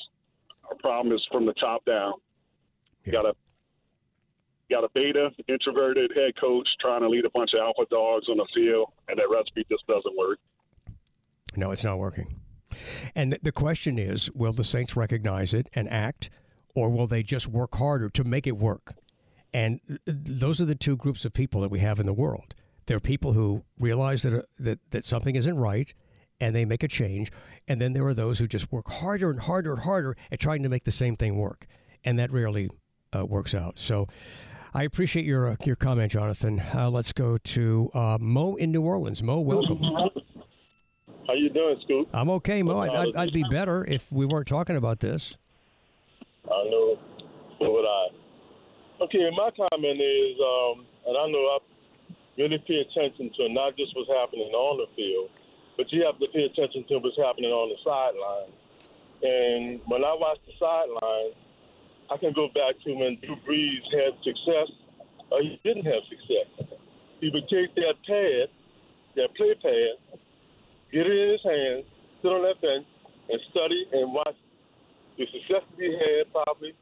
our 0.69 0.77
problem 0.77 1.15
is 1.15 1.27
from 1.33 1.47
the 1.47 1.55
top 1.55 1.85
down. 1.85 2.15
You 3.05 3.13
got 3.13 3.27
a 3.27 3.35
got 4.73 4.85
a 4.85 4.89
beta 4.95 5.31
introverted 5.47 6.11
head 6.17 6.33
coach 6.41 6.67
trying 6.81 7.01
to 7.03 7.09
lead 7.09 7.27
a 7.27 7.31
bunch 7.31 7.51
of 7.55 7.61
alpha 7.61 7.85
dogs 7.91 8.29
on 8.29 8.39
the 8.39 8.47
field, 8.55 8.93
and 9.09 9.19
that 9.19 9.29
recipe 9.29 9.67
just 9.71 9.87
doesn't 9.87 10.17
work. 10.17 10.39
No, 11.57 11.71
it's 11.71 11.85
not 11.85 11.99
working. 11.99 12.41
And 13.15 13.39
the 13.43 13.53
question 13.53 13.99
is, 13.99 14.31
will 14.33 14.53
the 14.53 14.65
Saints 14.65 14.97
recognize 14.97 15.53
it 15.53 15.69
and 15.75 15.89
act, 15.91 16.31
or 16.75 16.89
will 16.89 17.07
they 17.07 17.23
just 17.23 17.47
work 17.47 17.75
harder 17.75 18.09
to 18.11 18.25
make 18.25 18.47
it 18.47 18.57
work? 18.57 18.95
And 19.53 19.81
those 20.07 20.61
are 20.61 20.65
the 20.65 20.75
two 20.75 20.97
groups 20.97 21.25
of 21.25 21.33
people 21.33 21.61
that 21.61 21.71
we 21.71 21.79
have 21.81 22.01
in 22.01 22.07
the 22.07 22.13
world. 22.13 22.55
There 22.87 22.97
are 22.97 23.01
people 23.01 23.33
who 23.33 23.65
realize 23.79 24.23
that, 24.23 24.35
uh, 24.35 24.43
that, 24.59 24.79
that 24.91 25.05
something 25.05 25.37
isn't 25.37 25.57
right 25.57 25.93
and 26.41 26.55
they 26.55 26.65
make 26.65 26.83
a 26.83 26.89
change. 26.89 27.31
And 27.69 27.81
then 27.81 27.93
there 27.93 28.07
are 28.07 28.15
those 28.15 28.39
who 28.39 28.47
just 28.47 28.71
work 28.73 28.91
harder 28.91 29.31
and 29.31 29.41
harder 29.41 29.73
and 29.73 29.83
harder 29.83 30.17
at 30.31 30.41
trying 30.41 30.63
to 30.63 30.69
make 30.69 30.85
the 30.85 30.93
same 30.93 31.17
thing 31.17 31.37
work. 31.37 31.67
And 32.05 32.19
that 32.19 32.31
rarely 32.33 32.71
uh, 33.17 33.25
works 33.25 33.55
out. 33.55 33.79
So 33.79 34.09
I 34.75 34.83
appreciate 34.83 35.25
your, 35.25 35.53
uh, 35.53 35.57
your 35.65 35.77
comment, 35.77 36.13
Jonathan. 36.13 36.61
Uh, 36.75 36.91
let's 36.91 37.13
go 37.13 37.39
to 37.39 37.91
uh, 37.95 38.19
Mo 38.21 38.57
in 38.57 38.73
New 38.73 38.83
Orleans. 38.83 39.23
Mo, 39.23 39.41
welcome. 39.41 39.81
How 41.27 41.35
you 41.37 41.49
doing, 41.49 41.77
Scoot? 41.83 42.09
I'm 42.13 42.29
okay, 42.31 42.63
Mo. 42.63 42.81
I'd, 42.81 42.91
I'd, 42.91 43.17
I'd 43.17 43.33
be 43.33 43.45
better 43.51 43.85
if 43.85 44.13
we 44.13 44.27
weren't 44.27 44.49
talking 44.49 44.77
about 44.77 45.01
this. 45.01 45.39
I 46.45 46.69
know. 46.71 46.99
So 47.59 47.73
would 47.73 47.87
I. 47.89 48.09
Okay, 49.05 49.31
my 49.35 49.51
comment 49.57 50.01
is, 50.01 50.37
um, 50.41 50.87
and 51.07 51.17
I 51.17 51.27
know 51.29 51.39
I 51.39 51.59
really 52.37 52.59
pay 52.67 52.83
attention 52.83 53.31
to 53.37 53.49
not 53.49 53.77
just 53.77 53.95
what's 53.97 54.11
happening 54.11 54.51
on 54.51 54.79
the 54.79 54.89
field, 54.97 55.31
but 55.77 55.91
you 55.93 56.05
have 56.05 56.19
to 56.19 56.27
pay 56.33 56.45
attention 56.45 56.85
to 56.89 56.99
what's 56.99 57.17
happening 57.17 57.51
on 57.51 57.71
the 57.71 57.79
sideline. 57.83 58.51
And 59.23 59.81
when 59.87 60.05
I 60.05 60.15
watch 60.15 60.39
the 60.47 60.53
sideline, 60.59 61.33
I 62.11 62.17
can 62.19 62.33
go 62.35 62.49
back 62.53 62.77
to 62.85 62.91
when 62.95 63.19
Drew 63.23 63.37
Brees 63.47 63.85
had 63.91 64.19
success 64.23 64.69
or 65.31 65.41
he 65.41 65.59
didn't 65.65 65.87
have 65.87 66.03
success. 66.11 66.79
He 67.21 67.31
would 67.33 67.49
take 67.49 67.75
that 67.75 67.97
pad, 68.07 68.51
that 69.17 69.35
play 69.37 69.55
pad, 69.63 70.19
get 70.93 71.07
it 71.07 71.17
in 71.17 71.31
his 71.33 71.43
hands, 71.43 71.85
sit 72.21 72.29
on 72.29 72.43
that 72.43 72.61
bench, 72.61 72.87
and 73.31 73.41
study 73.51 73.87
and 73.93 74.13
watch 74.13 74.37
the 75.17 75.25
success 75.33 75.65
that 75.65 75.81
he 75.81 75.93
had 75.93 76.31
probably 76.33 76.75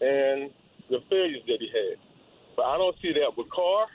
and 0.00 0.50
the 0.90 0.98
failures 1.08 1.44
that 1.46 1.58
he 1.60 1.68
had. 1.70 1.98
But 2.56 2.66
I 2.66 2.76
don't 2.78 2.96
see 3.00 3.12
that 3.12 3.30
with 3.36 3.48
Carr, 3.50 3.86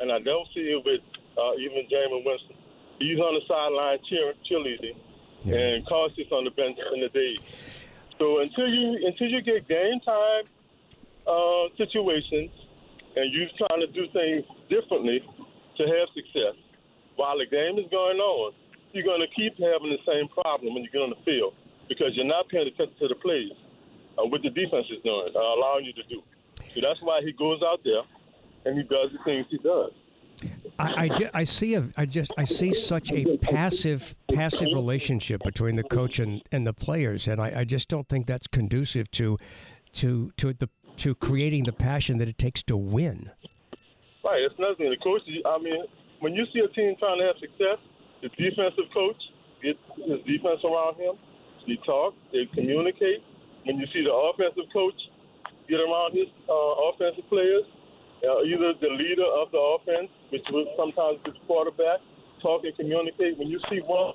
and 0.00 0.12
I 0.12 0.18
don't 0.18 0.46
see 0.54 0.60
it 0.60 0.82
with 0.84 1.00
uh, 1.38 1.54
even 1.58 1.86
Jameis 1.90 2.24
Winston. 2.24 2.56
He's 2.98 3.18
on 3.18 3.34
the 3.34 3.42
sideline 3.46 3.98
cheering, 4.08 4.38
cheerleading, 4.48 4.96
yeah. 5.44 5.56
and 5.56 6.14
sits 6.16 6.30
on 6.30 6.44
the 6.44 6.50
bench 6.50 6.78
in 6.94 7.00
the 7.00 7.08
days. 7.08 7.38
So 8.18 8.40
until 8.40 8.68
you 8.68 9.06
until 9.06 9.28
you 9.28 9.42
get 9.42 9.66
game 9.68 10.00
time 10.06 10.44
uh, 11.26 11.68
situations 11.76 12.50
and 13.16 13.32
you're 13.32 13.50
trying 13.58 13.80
to 13.80 13.88
do 13.88 14.06
things 14.12 14.44
differently 14.70 15.22
to 15.78 15.82
have 15.86 16.08
success 16.14 16.54
while 17.16 17.38
the 17.38 17.46
game 17.46 17.78
is 17.78 17.86
going 17.90 18.18
on, 18.18 18.52
you're 18.92 19.04
going 19.04 19.20
to 19.20 19.30
keep 19.34 19.58
having 19.58 19.90
the 19.90 20.02
same 20.06 20.28
problem 20.28 20.74
when 20.74 20.82
you 20.82 20.90
get 20.90 21.02
on 21.02 21.10
the 21.10 21.22
field 21.24 21.54
because 21.88 22.14
you're 22.14 22.26
not 22.26 22.48
paying 22.48 22.66
attention 22.66 22.94
to 22.98 23.08
the 23.08 23.14
plays, 23.16 23.52
uh, 24.18 24.24
what 24.24 24.42
the 24.42 24.50
defense 24.50 24.86
is 24.90 25.02
doing, 25.04 25.28
uh, 25.34 25.54
allowing 25.54 25.84
you 25.84 25.92
to 25.92 26.02
do. 26.04 26.22
So 26.74 26.80
that's 26.82 27.00
why 27.02 27.20
he 27.22 27.32
goes 27.32 27.60
out 27.62 27.80
there 27.84 28.02
and 28.64 28.76
he 28.76 28.82
does 28.84 29.10
the 29.12 29.18
things 29.24 29.46
he 29.50 29.58
does. 29.58 29.92
I, 30.78 31.04
I, 31.04 31.08
ju- 31.08 31.30
I, 31.32 31.44
see 31.44 31.74
a 31.74 31.88
I 31.96 32.06
just 32.06 32.32
I 32.36 32.44
see 32.44 32.74
such 32.74 33.12
a 33.12 33.36
passive 33.38 34.16
passive 34.32 34.72
relationship 34.74 35.42
between 35.44 35.76
the 35.76 35.84
coach 35.84 36.18
and, 36.18 36.42
and 36.50 36.66
the 36.66 36.72
players, 36.72 37.28
and 37.28 37.40
I, 37.40 37.60
I 37.60 37.64
just 37.64 37.88
don't 37.88 38.08
think 38.08 38.26
that's 38.26 38.48
conducive 38.48 39.10
to 39.12 39.38
to 39.92 40.32
to 40.36 40.52
the 40.52 40.68
to 40.96 41.14
creating 41.14 41.64
the 41.64 41.72
passion 41.72 42.18
that 42.18 42.28
it 42.28 42.38
takes 42.38 42.62
to 42.64 42.76
win. 42.76 43.30
Right, 44.24 44.42
it's 44.42 44.58
nothing. 44.58 44.90
The 44.90 44.96
coach, 45.02 45.22
I 45.44 45.58
mean, 45.58 45.84
when 46.20 46.34
you 46.34 46.46
see 46.52 46.60
a 46.60 46.68
team 46.68 46.96
trying 46.98 47.20
to 47.20 47.26
have 47.26 47.36
success, 47.38 47.78
the 48.22 48.28
defensive 48.30 48.88
coach 48.92 49.20
gets 49.62 49.78
his 49.96 50.18
defense 50.26 50.60
around 50.64 50.96
him. 50.96 51.14
They 51.66 51.78
talk, 51.86 52.14
they 52.32 52.48
communicate. 52.54 53.22
When 53.64 53.76
you 53.78 53.86
see 53.92 54.04
the 54.04 54.12
offensive 54.12 54.68
coach 54.72 54.96
get 55.68 55.80
around 55.80 56.12
his 56.12 56.28
uh, 56.48 56.88
offensive 56.88 57.28
players, 57.28 57.64
uh, 58.28 58.42
either 58.42 58.74
the 58.80 58.88
leader 58.88 59.24
of 59.24 59.50
the 59.50 59.58
offense, 59.58 60.10
which 60.30 60.44
was 60.50 60.66
sometimes 60.76 61.18
the 61.24 61.32
quarterback, 61.46 62.00
talk 62.40 62.64
and 62.64 62.76
communicate. 62.76 63.38
When 63.38 63.48
you 63.48 63.60
see 63.70 63.80
one 63.86 64.14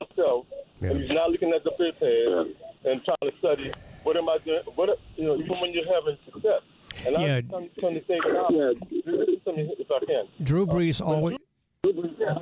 himself, 0.00 0.46
yeah. 0.80 0.90
and 0.90 1.00
he's 1.00 1.10
not 1.10 1.30
looking 1.30 1.52
at 1.52 1.64
the 1.64 1.70
play 1.72 1.92
pad 1.92 2.54
and 2.84 3.02
trying 3.04 3.30
to 3.30 3.38
study 3.38 3.72
what 4.04 4.16
am 4.16 4.28
I 4.28 4.38
doing? 4.44 4.60
What 4.74 4.98
you 5.16 5.24
know, 5.24 5.36
even 5.36 5.58
when 5.60 5.72
you're 5.72 5.92
having 5.92 6.16
success. 6.24 6.62
And 7.06 7.16
yeah. 7.18 7.40
I'm 7.56 7.68
trying 7.80 7.94
to 7.94 8.00
think 8.02 8.24
about 8.24 8.52
if 8.52 9.90
I 9.90 10.04
can. 10.06 10.28
Drew 10.42 10.66
Brees 10.66 11.04
always. 11.04 11.38
Yeah, 11.84 12.38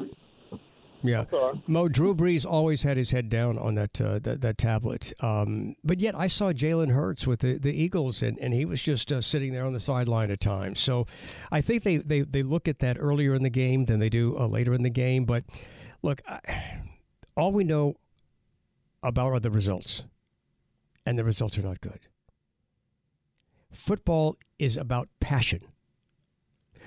Mo 1.67 1.89
Drew 1.89 2.15
Brees 2.15 2.47
always 2.47 2.83
had 2.83 2.97
his 2.97 3.11
head 3.11 3.29
down 3.29 3.59
on 3.59 3.75
that 3.75 4.01
uh, 4.01 4.19
that, 4.21 4.41
that, 4.41 4.59
tablet. 4.59 5.13
Um, 5.21 5.77
but 5.83 6.01
yet 6.01 6.19
I 6.19 6.27
saw 6.27 6.53
Jalen 6.53 6.91
Hurts 6.91 7.27
with 7.27 7.41
the, 7.41 7.59
the 7.59 7.73
Eagles, 7.73 8.23
and, 8.23 8.39
and 8.39 8.55
he 8.55 8.65
was 8.65 8.81
just 8.81 9.13
uh, 9.13 9.21
sitting 9.21 9.53
there 9.53 9.65
on 9.65 9.73
the 9.73 9.81
sideline 9.81 10.31
at 10.31 10.41
times. 10.41 10.81
So 10.81 11.07
I 11.51 11.61
think 11.61 11.83
they, 11.83 11.97
they, 11.99 12.21
they 12.21 12.43
look 12.43 12.69
at 12.69 12.79
that 12.81 12.97
earlier 12.99 13.35
in 13.35 13.43
the 13.43 13.51
game 13.51 13.87
than 13.87 13.99
they 13.99 14.09
do 14.09 14.37
uh, 14.39 14.47
later 14.47 14.75
in 14.75 14.83
the 14.83 14.91
game. 14.91 15.25
But 15.25 15.45
look, 16.03 16.23
I, 16.29 16.41
all 17.37 17.53
we 17.53 17.65
know 17.65 17.97
about 19.03 19.33
are 19.33 19.41
the 19.41 19.51
results, 19.51 20.05
and 21.05 21.19
the 21.19 21.25
results 21.25 21.59
are 21.59 21.63
not 21.63 21.81
good. 21.81 22.01
Football 23.73 24.37
is 24.59 24.77
about 24.77 25.09
passion. 25.19 25.63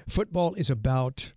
Football 0.07 0.53
is 0.53 0.69
about 0.69 1.33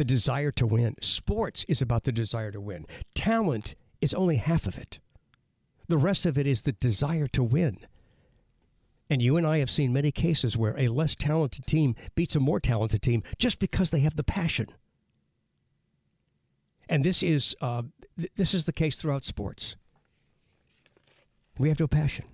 the 0.00 0.04
desire 0.06 0.50
to 0.50 0.66
win. 0.66 0.96
Sports 1.02 1.66
is 1.68 1.82
about 1.82 2.04
the 2.04 2.12
desire 2.12 2.50
to 2.50 2.58
win. 2.58 2.86
Talent 3.14 3.74
is 4.00 4.14
only 4.14 4.36
half 4.36 4.66
of 4.66 4.78
it. 4.78 4.98
The 5.88 5.98
rest 5.98 6.24
of 6.24 6.38
it 6.38 6.46
is 6.46 6.62
the 6.62 6.72
desire 6.72 7.26
to 7.26 7.42
win. 7.44 7.80
And 9.10 9.20
you 9.20 9.36
and 9.36 9.46
I 9.46 9.58
have 9.58 9.68
seen 9.68 9.92
many 9.92 10.10
cases 10.10 10.56
where 10.56 10.74
a 10.78 10.88
less 10.88 11.14
talented 11.14 11.66
team 11.66 11.96
beats 12.14 12.34
a 12.34 12.40
more 12.40 12.60
talented 12.60 13.02
team 13.02 13.22
just 13.36 13.58
because 13.58 13.90
they 13.90 14.00
have 14.00 14.16
the 14.16 14.24
passion. 14.24 14.68
And 16.88 17.04
this 17.04 17.22
is 17.22 17.54
uh, 17.60 17.82
th- 18.18 18.32
this 18.36 18.54
is 18.54 18.64
the 18.64 18.72
case 18.72 18.96
throughout 18.96 19.26
sports. 19.26 19.76
We 21.58 21.68
have 21.68 21.78
no 21.78 21.88
passion. 21.88 22.24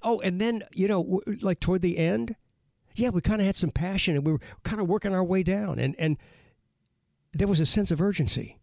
Oh, 0.00 0.20
and 0.20 0.40
then 0.40 0.62
you 0.72 0.86
know, 0.86 1.02
w- 1.02 1.38
like 1.40 1.58
toward 1.58 1.82
the 1.82 1.98
end, 1.98 2.36
yeah, 2.94 3.08
we 3.08 3.20
kind 3.20 3.40
of 3.40 3.46
had 3.46 3.56
some 3.56 3.72
passion, 3.72 4.14
and 4.14 4.24
we 4.24 4.30
were 4.30 4.40
kind 4.62 4.80
of 4.80 4.86
working 4.86 5.12
our 5.12 5.24
way 5.24 5.42
down, 5.42 5.80
and 5.80 5.96
and 5.98 6.18
there 7.32 7.48
was 7.48 7.60
a 7.60 7.66
sense 7.66 7.90
of 7.90 8.00
urgency. 8.00 8.58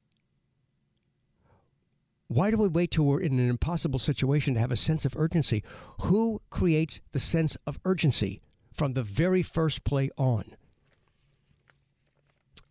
Why 2.27 2.51
do 2.51 2.57
we 2.57 2.67
wait 2.67 2.91
till 2.91 3.05
we're 3.05 3.21
in 3.21 3.39
an 3.39 3.49
impossible 3.49 3.97
situation 3.97 4.53
to 4.53 4.59
have 4.59 4.71
a 4.71 4.77
sense 4.77 5.03
of 5.03 5.15
urgency? 5.17 5.63
Who 6.01 6.41
creates 6.51 7.01
the 7.11 7.19
sense 7.19 7.57
of 7.65 7.79
urgency 7.85 8.41
from 8.71 8.93
the 8.93 9.01
very 9.01 9.41
first 9.41 9.83
play 9.83 10.11
on? 10.15 10.55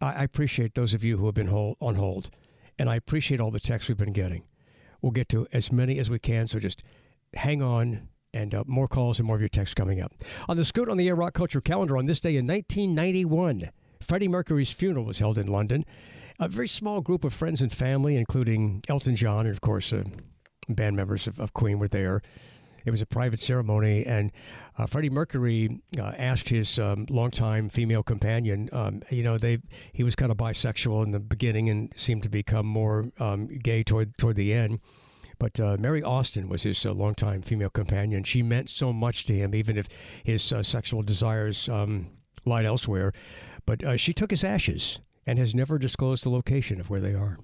I 0.01 0.23
appreciate 0.23 0.77
those 0.77 0.95
of 0.95 1.03
you 1.03 1.17
who 1.17 1.27
have 1.27 1.35
been 1.35 1.49
hold, 1.49 1.77
on 1.81 1.97
hold, 1.97 2.31
and 2.79 2.89
I 2.89 2.95
appreciate 2.95 3.41
all 3.41 3.51
the 3.51 3.59
texts 3.59 3.89
we've 3.89 3.99
been 3.99 4.13
getting. 4.13 4.45
We'll 5.03 5.11
get 5.11 5.29
to 5.31 5.49
as 5.53 5.73
many 5.73 5.99
as 5.99 6.09
we 6.09 6.21
can, 6.21 6.47
so 6.47 6.61
just 6.61 6.85
hang 7.35 7.61
on 7.61 8.09
and 8.33 8.55
uh, 8.55 8.63
more 8.67 8.87
calls 8.87 9.19
and 9.19 9.27
more 9.27 9.37
of 9.37 9.43
your 9.43 9.49
texts 9.49 9.75
coming 9.75 10.01
up. 10.01 10.13
On 10.49 10.57
the 10.57 10.65
Scoot 10.65 10.89
on 10.89 10.99
the 10.99 11.09
Air 11.09 11.17
Rock 11.17 11.35
Culture 11.35 11.61
calendar 11.61 11.97
on 11.97 12.07
this 12.07 12.21
day 12.21 12.37
in 12.37 12.47
1991, 12.47 13.71
Freddie 14.01 14.29
Mercury's 14.29 14.71
funeral 14.71 15.05
was 15.05 15.19
held 15.19 15.39
in 15.39 15.47
London. 15.47 15.85
A 16.39 16.49
very 16.49 16.69
small 16.69 17.01
group 17.01 17.25
of 17.25 17.33
friends 17.35 17.61
and 17.63 17.73
family, 17.73 18.17
including 18.17 18.83
Elton 18.89 19.17
John 19.17 19.47
and, 19.47 19.55
of 19.55 19.61
course, 19.61 19.93
uh, 19.93 20.05
band 20.69 20.97
members 20.97 21.27
of, 21.27 21.41
of, 21.41 21.53
Queen, 21.53 21.79
were 21.79 21.89
there. 21.89 22.23
It 22.85 22.93
was 22.93 23.03
a 23.03 23.07
private 23.07 23.41
ceremony, 23.41 24.07
and 24.07 24.31
uh, 24.79 24.87
Freddie 24.87 25.11
Mercury 25.11 25.81
uh, 25.99 26.13
asked 26.17 26.49
his 26.49 26.79
um, 26.79 27.07
longtime 27.11 27.69
female 27.69 28.05
companion. 28.05 28.71
Um, 28.73 29.03
you 29.11 29.25
know, 29.25 29.37
they 29.37 29.59
he 29.93 30.05
was 30.05 30.15
kind 30.15 30.31
of 30.31 30.39
bisexual 30.39 31.05
in 31.05 31.11
the 31.11 31.19
beginning 31.19 31.69
and 31.69 31.93
seemed 31.97 32.23
to 32.23 32.29
become 32.29 32.67
more 32.67 33.11
um, 33.19 33.49
gay 33.49 33.83
toward 33.83 34.17
toward 34.17 34.37
the 34.37 34.53
end. 34.53 34.79
But 35.39 35.61
uh, 35.61 35.77
Mary 35.79 36.03
Austin 36.03 36.49
was 36.49 36.63
his 36.63 36.85
uh, 36.85 36.93
longtime 36.93 37.43
female 37.43 37.71
companion. 37.71 38.25
She 38.25 38.43
meant 38.43 38.71
so 38.71 38.93
much 38.93 39.25
to 39.27 39.35
him, 39.35 39.55
even 39.55 39.77
if 39.77 39.89
his 40.25 40.53
uh, 40.53 40.63
sexual 40.63 41.03
desires 41.03 41.69
um, 41.69 42.09
lied 42.45 42.65
elsewhere. 42.65 43.13
But 43.69 43.85
uh, 43.85 43.97
she 43.99 44.15
took 44.15 44.31
his 44.31 44.45
ashes 44.45 44.99
and 45.27 45.39
has 45.39 45.55
never 45.55 45.77
disclosed 45.77 46.25
the 46.25 46.31
location 46.31 46.81
of 46.81 46.89
where 46.89 47.01
they 47.01 47.13
are. 47.13 47.39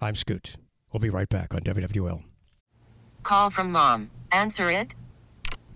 I'm 0.00 0.16
Scoot. 0.16 0.56
We'll 0.92 0.98
be 0.98 1.08
right 1.08 1.28
back 1.28 1.54
on 1.54 1.60
WWL. 1.60 2.24
Call 3.22 3.48
from 3.48 3.70
mom. 3.70 4.10
Answer 4.32 4.72
it. 4.72 4.96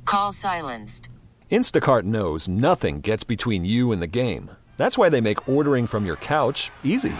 Call 0.04 0.32
silenced. 0.32 1.08
Instacart 1.52 2.02
knows 2.02 2.48
nothing 2.48 3.00
gets 3.00 3.22
between 3.22 3.64
you 3.64 3.92
and 3.92 4.02
the 4.02 4.08
game. 4.08 4.50
That's 4.76 4.98
why 4.98 5.08
they 5.08 5.20
make 5.20 5.48
ordering 5.48 5.86
from 5.86 6.04
your 6.04 6.16
couch 6.16 6.72
easy. 6.82 7.14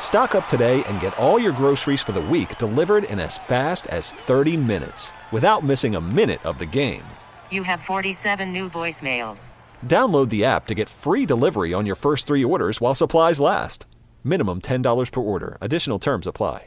Stock 0.00 0.34
up 0.34 0.48
today 0.48 0.82
and 0.88 0.98
get 0.98 1.16
all 1.16 1.38
your 1.38 1.52
groceries 1.52 2.02
for 2.02 2.10
the 2.10 2.20
week 2.20 2.58
delivered 2.58 3.04
in 3.04 3.20
as 3.20 3.38
fast 3.38 3.86
as 3.86 4.10
30 4.10 4.56
minutes 4.56 5.12
without 5.30 5.62
missing 5.62 5.94
a 5.94 6.00
minute 6.00 6.44
of 6.44 6.58
the 6.58 6.66
game. 6.66 7.04
You 7.52 7.62
have 7.62 7.80
47 7.80 8.52
new 8.52 8.68
voicemails. 8.68 9.52
Download 9.86 10.28
the 10.28 10.44
app 10.44 10.66
to 10.66 10.74
get 10.74 10.88
free 10.88 11.24
delivery 11.24 11.72
on 11.72 11.86
your 11.86 11.94
first 11.94 12.26
three 12.26 12.42
orders 12.42 12.80
while 12.80 12.96
supplies 12.96 13.38
last. 13.38 13.86
Minimum 14.24 14.62
$10 14.62 15.12
per 15.12 15.20
order. 15.20 15.56
Additional 15.60 16.00
terms 16.00 16.26
apply. 16.26 16.66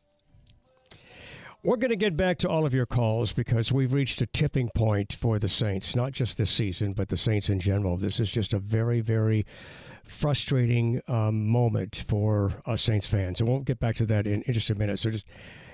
We're 1.63 1.77
going 1.77 1.91
to 1.91 1.95
get 1.95 2.17
back 2.17 2.39
to 2.39 2.49
all 2.49 2.65
of 2.65 2.73
your 2.73 2.87
calls 2.87 3.33
because 3.33 3.71
we've 3.71 3.93
reached 3.93 4.19
a 4.19 4.25
tipping 4.25 4.71
point 4.73 5.13
for 5.13 5.37
the 5.37 5.47
Saints, 5.47 5.95
not 5.95 6.11
just 6.11 6.39
this 6.39 6.49
season, 6.49 6.93
but 6.93 7.09
the 7.09 7.17
Saints 7.17 7.49
in 7.49 7.59
general. 7.59 7.97
This 7.97 8.19
is 8.19 8.31
just 8.31 8.51
a 8.53 8.57
very, 8.57 8.99
very 8.99 9.45
frustrating 10.03 11.01
um, 11.07 11.45
moment 11.45 12.03
for 12.07 12.53
us 12.65 12.81
Saints 12.81 13.05
fans. 13.05 13.39
And 13.39 13.47
we'll 13.47 13.59
get 13.59 13.79
back 13.79 13.95
to 13.97 14.07
that 14.07 14.25
in, 14.25 14.41
in 14.41 14.53
just 14.53 14.71
a 14.71 14.75
minute. 14.75 14.97
So 14.97 15.11
just 15.11 15.27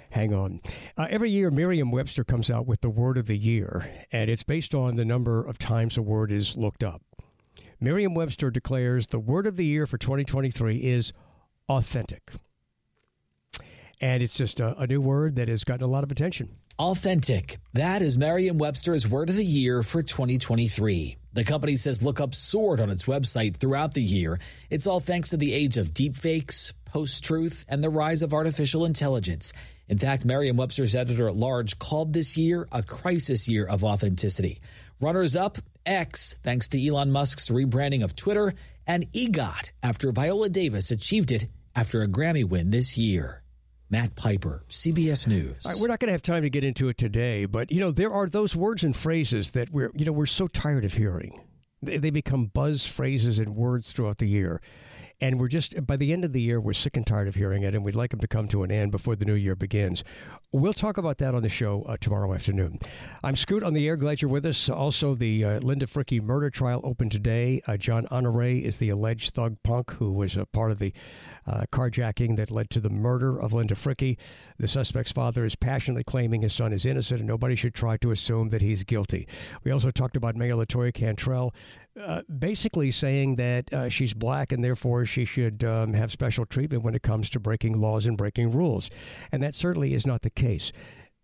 hang 0.09 0.33
on. 0.33 0.59
Uh, 0.97 1.07
every 1.09 1.31
year, 1.31 1.49
Merriam 1.49 1.89
Webster 1.89 2.25
comes 2.25 2.51
out 2.51 2.67
with 2.67 2.81
the 2.81 2.89
word 2.89 3.17
of 3.17 3.27
the 3.27 3.37
year, 3.37 3.89
and 4.11 4.29
it's 4.29 4.43
based 4.43 4.75
on 4.75 4.97
the 4.97 5.05
number 5.05 5.39
of 5.39 5.57
times 5.57 5.95
a 5.95 6.01
word 6.01 6.33
is 6.33 6.57
looked 6.57 6.83
up. 6.83 7.01
Merriam 7.79 8.13
Webster 8.13 8.51
declares 8.51 9.07
the 9.07 9.19
word 9.19 9.47
of 9.47 9.55
the 9.55 9.65
year 9.65 9.87
for 9.87 9.97
2023 9.97 10.79
is 10.79 11.13
authentic. 11.69 12.33
And 13.99 14.21
it's 14.21 14.33
just 14.33 14.59
a, 14.59 14.77
a 14.77 14.87
new 14.87 15.01
word 15.01 15.37
that 15.37 15.47
has 15.47 15.63
gotten 15.63 15.83
a 15.83 15.87
lot 15.87 16.03
of 16.03 16.11
attention. 16.11 16.49
Authentic. 16.79 17.57
That 17.73 18.03
is 18.03 18.19
Merriam 18.19 18.59
Webster's 18.59 19.07
word 19.07 19.31
of 19.31 19.35
the 19.35 19.43
year 19.43 19.81
for 19.81 20.03
2023. 20.03 21.17
The 21.33 21.43
company 21.43 21.75
says 21.75 22.03
lookups 22.03 22.35
soared 22.35 22.79
on 22.79 22.91
its 22.91 23.05
website 23.05 23.57
throughout 23.57 23.93
the 23.93 24.03
year. 24.03 24.39
It's 24.69 24.85
all 24.85 24.99
thanks 24.99 25.31
to 25.31 25.37
the 25.37 25.53
age 25.53 25.77
of 25.77 25.89
deepfakes, 25.89 26.73
post 26.85 27.23
truth, 27.23 27.65
and 27.67 27.83
the 27.83 27.89
rise 27.89 28.21
of 28.21 28.33
artificial 28.33 28.85
intelligence. 28.85 29.53
In 29.87 29.97
fact, 29.97 30.25
Merriam 30.25 30.57
Webster's 30.57 30.95
editor 30.95 31.27
at 31.27 31.35
large 31.35 31.79
called 31.79 32.13
this 32.13 32.37
year 32.37 32.67
a 32.71 32.83
crisis 32.83 33.47
year 33.47 33.65
of 33.65 33.83
authenticity. 33.83 34.61
Runners 35.01 35.35
up, 35.35 35.57
X, 35.85 36.35
thanks 36.43 36.69
to 36.69 36.87
Elon 36.87 37.11
Musk's 37.11 37.49
rebranding 37.49 38.03
of 38.03 38.15
Twitter, 38.15 38.53
and 38.85 39.11
EGOT 39.13 39.71
after 39.81 40.11
Viola 40.11 40.49
Davis 40.49 40.91
achieved 40.91 41.31
it 41.31 41.47
after 41.75 42.03
a 42.03 42.07
Grammy 42.07 42.47
win 42.47 42.69
this 42.69 42.97
year. 42.97 43.41
Matt 43.89 44.15
Piper, 44.15 44.63
CBS 44.69 45.27
News. 45.27 45.65
All 45.65 45.71
right, 45.71 45.81
we're 45.81 45.87
not 45.87 45.99
going 45.99 46.07
to 46.07 46.13
have 46.13 46.21
time 46.21 46.43
to 46.43 46.49
get 46.49 46.63
into 46.63 46.89
it 46.89 46.97
today, 46.97 47.45
but 47.45 47.71
you 47.71 47.79
know 47.79 47.91
there 47.91 48.11
are 48.11 48.27
those 48.27 48.55
words 48.55 48.83
and 48.83 48.95
phrases 48.95 49.51
that 49.51 49.69
we're 49.71 49.91
you 49.93 50.05
know 50.05 50.11
we're 50.11 50.25
so 50.25 50.47
tired 50.47 50.83
of 50.83 50.93
hearing. 50.93 51.41
They, 51.81 51.97
they 51.97 52.09
become 52.09 52.47
buzz 52.47 52.85
phrases 52.85 53.39
and 53.39 53.55
words 53.55 53.91
throughout 53.91 54.17
the 54.17 54.27
year. 54.27 54.61
And 55.19 55.39
we're 55.39 55.47
just, 55.47 55.85
by 55.87 55.95
the 55.95 56.13
end 56.13 56.23
of 56.25 56.33
the 56.33 56.41
year, 56.41 56.61
we're 56.61 56.73
sick 56.73 56.95
and 56.95 57.05
tired 57.05 57.27
of 57.27 57.35
hearing 57.35 57.63
it, 57.63 57.73
and 57.73 57.83
we'd 57.83 57.95
like 57.95 58.11
them 58.11 58.19
to 58.19 58.27
come 58.27 58.47
to 58.49 58.61
an 58.61 58.71
end 58.71 58.91
before 58.91 59.15
the 59.15 59.25
new 59.25 59.33
year 59.33 59.55
begins. 59.55 60.03
We'll 60.51 60.73
talk 60.73 60.97
about 60.97 61.17
that 61.17 61.33
on 61.33 61.41
the 61.41 61.49
show 61.49 61.83
uh, 61.83 61.97
tomorrow 61.99 62.33
afternoon. 62.33 62.79
I'm 63.23 63.35
Scoot 63.35 63.63
on 63.63 63.73
the 63.73 63.87
air. 63.87 63.95
Glad 63.97 64.21
you're 64.21 64.29
with 64.29 64.45
us. 64.45 64.69
Also, 64.69 65.15
the 65.15 65.43
uh, 65.43 65.59
Linda 65.59 65.87
Frickey 65.87 66.21
murder 66.21 66.51
trial 66.51 66.81
opened 66.83 67.11
today. 67.11 67.61
Uh, 67.67 67.77
John 67.77 68.05
Honore 68.11 68.43
is 68.43 68.77
the 68.77 68.89
alleged 68.89 69.33
thug 69.33 69.57
punk 69.63 69.91
who 69.93 70.11
was 70.11 70.37
a 70.37 70.45
part 70.45 70.71
of 70.71 70.79
the 70.79 70.93
uh, 71.47 71.63
carjacking 71.71 72.37
that 72.37 72.51
led 72.51 72.69
to 72.69 72.79
the 72.79 72.89
murder 72.89 73.39
of 73.39 73.53
Linda 73.53 73.75
Frickey. 73.75 74.17
The 74.59 74.67
suspect's 74.67 75.11
father 75.11 75.45
is 75.45 75.55
passionately 75.55 76.03
claiming 76.03 76.41
his 76.43 76.53
son 76.53 76.71
is 76.73 76.85
innocent, 76.85 77.21
and 77.21 77.27
nobody 77.27 77.55
should 77.55 77.73
try 77.73 77.97
to 77.97 78.11
assume 78.11 78.49
that 78.49 78.61
he's 78.61 78.83
guilty. 78.83 79.27
We 79.63 79.71
also 79.71 79.89
talked 79.89 80.15
about 80.15 80.35
Mayor 80.35 80.55
Latoya 80.55 80.93
Cantrell 80.93 81.53
uh, 81.97 82.21
basically 82.39 82.91
saying 82.91 83.35
that 83.35 83.73
uh, 83.73 83.89
she's 83.89 84.13
black 84.13 84.51
and 84.51 84.63
therefore 84.63 85.05
she 85.05 85.25
should 85.25 85.63
um, 85.63 85.93
have 85.93 86.11
special 86.11 86.45
treatment 86.45 86.83
when 86.83 86.95
it 86.95 87.03
comes 87.03 87.29
to 87.31 87.39
breaking 87.39 87.79
laws 87.79 88.05
and 88.05 88.17
breaking 88.17 88.51
rules. 88.51 88.89
And 89.31 89.41
that 89.43 89.55
certainly 89.55 89.93
is 89.93 90.05
not 90.05 90.21
the 90.21 90.29
case. 90.29 90.71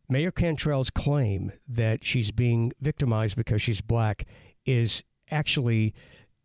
Mayor 0.10 0.32
Cantrell's 0.32 0.90
claim 0.90 1.52
that 1.68 2.04
she's 2.04 2.32
being 2.32 2.72
victimized 2.82 3.36
because 3.36 3.62
she's 3.62 3.82
black 3.82 4.26
is 4.66 5.04
actually 5.32 5.94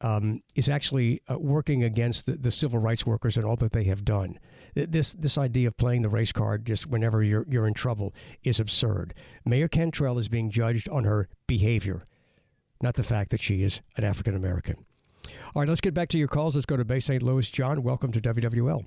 um, 0.01 0.43
is 0.55 0.69
actually 0.69 1.21
uh, 1.29 1.37
working 1.39 1.83
against 1.83 2.27
the, 2.27 2.37
the, 2.37 2.53
civil 2.53 2.79
rights 2.79 3.05
workers 3.05 3.37
and 3.37 3.45
all 3.45 3.57
that 3.57 3.73
they 3.73 3.83
have 3.85 4.05
done. 4.05 4.39
This 4.75 5.13
this 5.15 5.37
idea 5.37 5.67
of 5.67 5.77
playing 5.77 6.03
the 6.03 6.09
race 6.09 6.31
card 6.31 6.65
just 6.65 6.87
whenever 6.87 7.21
you're 7.21 7.45
you're 7.49 7.67
in 7.67 7.75
trouble 7.75 8.15
is 8.45 8.61
absurd. 8.61 9.13
Mayor 9.45 9.67
Cantrell 9.67 10.19
is 10.19 10.29
being 10.29 10.51
judged 10.51 10.89
on 10.89 11.03
her 11.03 11.29
behavior 11.49 12.05
not 12.83 12.95
the 12.95 13.03
fact 13.03 13.31
that 13.31 13.41
she 13.41 13.63
is 13.63 13.81
an 13.97 14.05
African 14.05 14.35
American. 14.35 14.77
All 15.55 15.63
right, 15.63 15.69
let's 15.69 15.81
get 15.81 15.95
back 15.95 16.09
to 16.11 16.19
your 16.19 16.29
calls. 16.29 16.55
Let's 16.55 16.67
go 16.67 16.77
to 16.77 16.85
Bay 16.85 17.01
St. 17.01 17.23
Louis. 17.23 17.51
John, 17.51 17.83
welcome 17.83 18.13
to 18.13 18.21
WWL. 18.21 18.85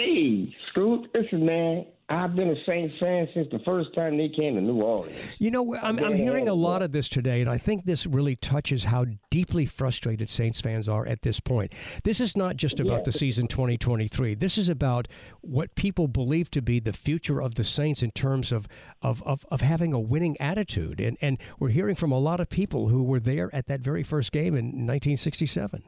Hey, 0.00 0.54
Scoot, 0.70 1.12
this 1.12 1.26
is 1.30 1.42
man. 1.42 1.84
I've 2.08 2.34
been 2.34 2.48
a 2.48 2.64
Saints 2.66 2.94
fan 2.98 3.28
since 3.34 3.48
the 3.52 3.58
first 3.66 3.94
time 3.94 4.16
they 4.16 4.30
came 4.30 4.54
to 4.54 4.60
New 4.62 4.80
Orleans. 4.80 5.14
You 5.38 5.50
know, 5.50 5.76
I'm, 5.76 5.98
I'm 5.98 6.14
hearing 6.14 6.48
a 6.48 6.54
lot 6.54 6.80
of 6.80 6.90
this 6.90 7.06
today, 7.06 7.42
and 7.42 7.50
I 7.50 7.58
think 7.58 7.84
this 7.84 8.06
really 8.06 8.34
touches 8.34 8.84
how 8.84 9.04
deeply 9.30 9.66
frustrated 9.66 10.30
Saints 10.30 10.60
fans 10.62 10.88
are 10.88 11.06
at 11.06 11.20
this 11.20 11.38
point. 11.38 11.74
This 12.02 12.18
is 12.18 12.34
not 12.34 12.56
just 12.56 12.80
about 12.80 13.00
yeah. 13.00 13.04
the 13.04 13.12
season 13.12 13.46
2023. 13.46 14.34
This 14.36 14.56
is 14.56 14.70
about 14.70 15.06
what 15.42 15.74
people 15.74 16.08
believe 16.08 16.50
to 16.52 16.62
be 16.62 16.80
the 16.80 16.94
future 16.94 17.42
of 17.42 17.56
the 17.56 17.64
Saints 17.64 18.02
in 18.02 18.10
terms 18.12 18.52
of, 18.52 18.66
of, 19.02 19.22
of, 19.24 19.44
of 19.50 19.60
having 19.60 19.92
a 19.92 20.00
winning 20.00 20.40
attitude. 20.40 20.98
And, 20.98 21.18
and 21.20 21.36
we're 21.58 21.68
hearing 21.68 21.94
from 21.94 22.10
a 22.10 22.18
lot 22.18 22.40
of 22.40 22.48
people 22.48 22.88
who 22.88 23.02
were 23.02 23.20
there 23.20 23.54
at 23.54 23.66
that 23.66 23.82
very 23.82 24.02
first 24.02 24.32
game 24.32 24.54
in 24.54 24.64
1967. 24.64 25.84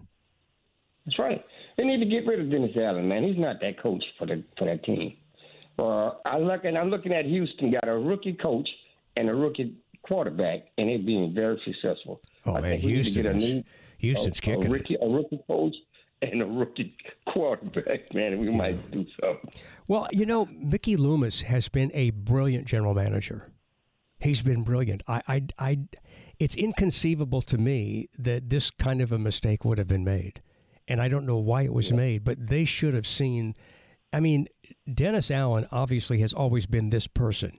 That's 1.05 1.19
right. 1.19 1.45
They 1.77 1.85
need 1.85 1.99
to 1.99 2.07
get 2.07 2.27
rid 2.27 2.41
of 2.41 2.51
Dennis 2.51 2.77
Allen, 2.77 3.09
man. 3.09 3.25
He's 3.25 3.39
not 3.39 3.61
that 3.61 3.81
coach 3.83 4.05
for 4.19 4.27
the 4.27 4.43
for 4.57 4.67
that 4.67 4.85
team. 4.85 5.17
Uh, 5.79 6.13
I 6.25 6.39
look 6.39 6.65
and 6.65 6.77
I'm 6.79 6.91
looking 6.91 7.13
at 7.13 7.25
Houston 7.25 7.71
got 7.71 7.89
a 7.89 7.99
rookie 7.99 8.35
coach 8.35 8.69
and 9.17 9.29
a 9.29 9.35
rookie 9.35 9.75
quarterback, 10.03 10.67
and 10.79 10.89
they're 10.89 10.99
being 10.99 11.35
very 11.35 11.61
successful. 11.65 12.21
Oh 12.47 12.57
I 12.57 12.61
man, 12.61 12.79
Houston 12.79 13.27
is, 13.27 13.43
new, 13.43 13.65
Houston's 13.99 14.39
a, 14.39 14.43
kicking 14.43 14.67
a 14.67 14.71
rookie, 14.71 14.95
it. 14.95 15.01
A 15.03 15.09
rookie 15.09 15.41
coach 15.47 15.75
and 16.23 16.41
a 16.41 16.47
rookie 16.47 16.97
quarterback, 17.27 18.15
man, 18.15 18.39
we 18.39 18.49
yeah. 18.49 18.57
might 18.57 18.91
do 18.91 19.05
something. 19.23 19.51
Well, 19.89 20.09
you 20.13 20.27
know, 20.27 20.47
Mickey 20.47 20.97
Loomis 20.97 21.43
has 21.43 21.69
been 21.69 21.91
a 21.95 22.11
brilliant 22.11 22.67
general 22.67 22.95
manager. 22.95 23.51
He's 24.19 24.41
been 24.41 24.63
brilliant. 24.63 25.03
I, 25.09 25.23
I, 25.27 25.43
I, 25.59 25.79
it's 26.39 26.55
inconceivable 26.55 27.43
to 27.43 27.59
me 27.59 28.09
that 28.19 28.51
this 28.51 28.71
kind 28.71 29.01
of 29.01 29.11
a 29.11 29.19
mistake 29.19 29.65
would 29.65 29.79
have 29.79 29.89
been 29.89 30.05
made, 30.05 30.41
and 30.89 31.01
I 31.01 31.09
don't 31.09 31.27
know 31.27 31.39
why 31.39 31.63
it 31.63 31.73
was 31.73 31.91
yeah. 31.91 31.97
made. 31.97 32.25
But 32.25 32.47
they 32.47 32.65
should 32.65 32.95
have 32.95 33.07
seen. 33.07 33.55
I 34.13 34.21
mean, 34.21 34.47
Dennis 34.93 35.31
Allen 35.31 35.67
obviously 35.73 36.19
has 36.19 36.33
always 36.33 36.67
been 36.67 36.91
this 36.91 37.07
person, 37.07 37.59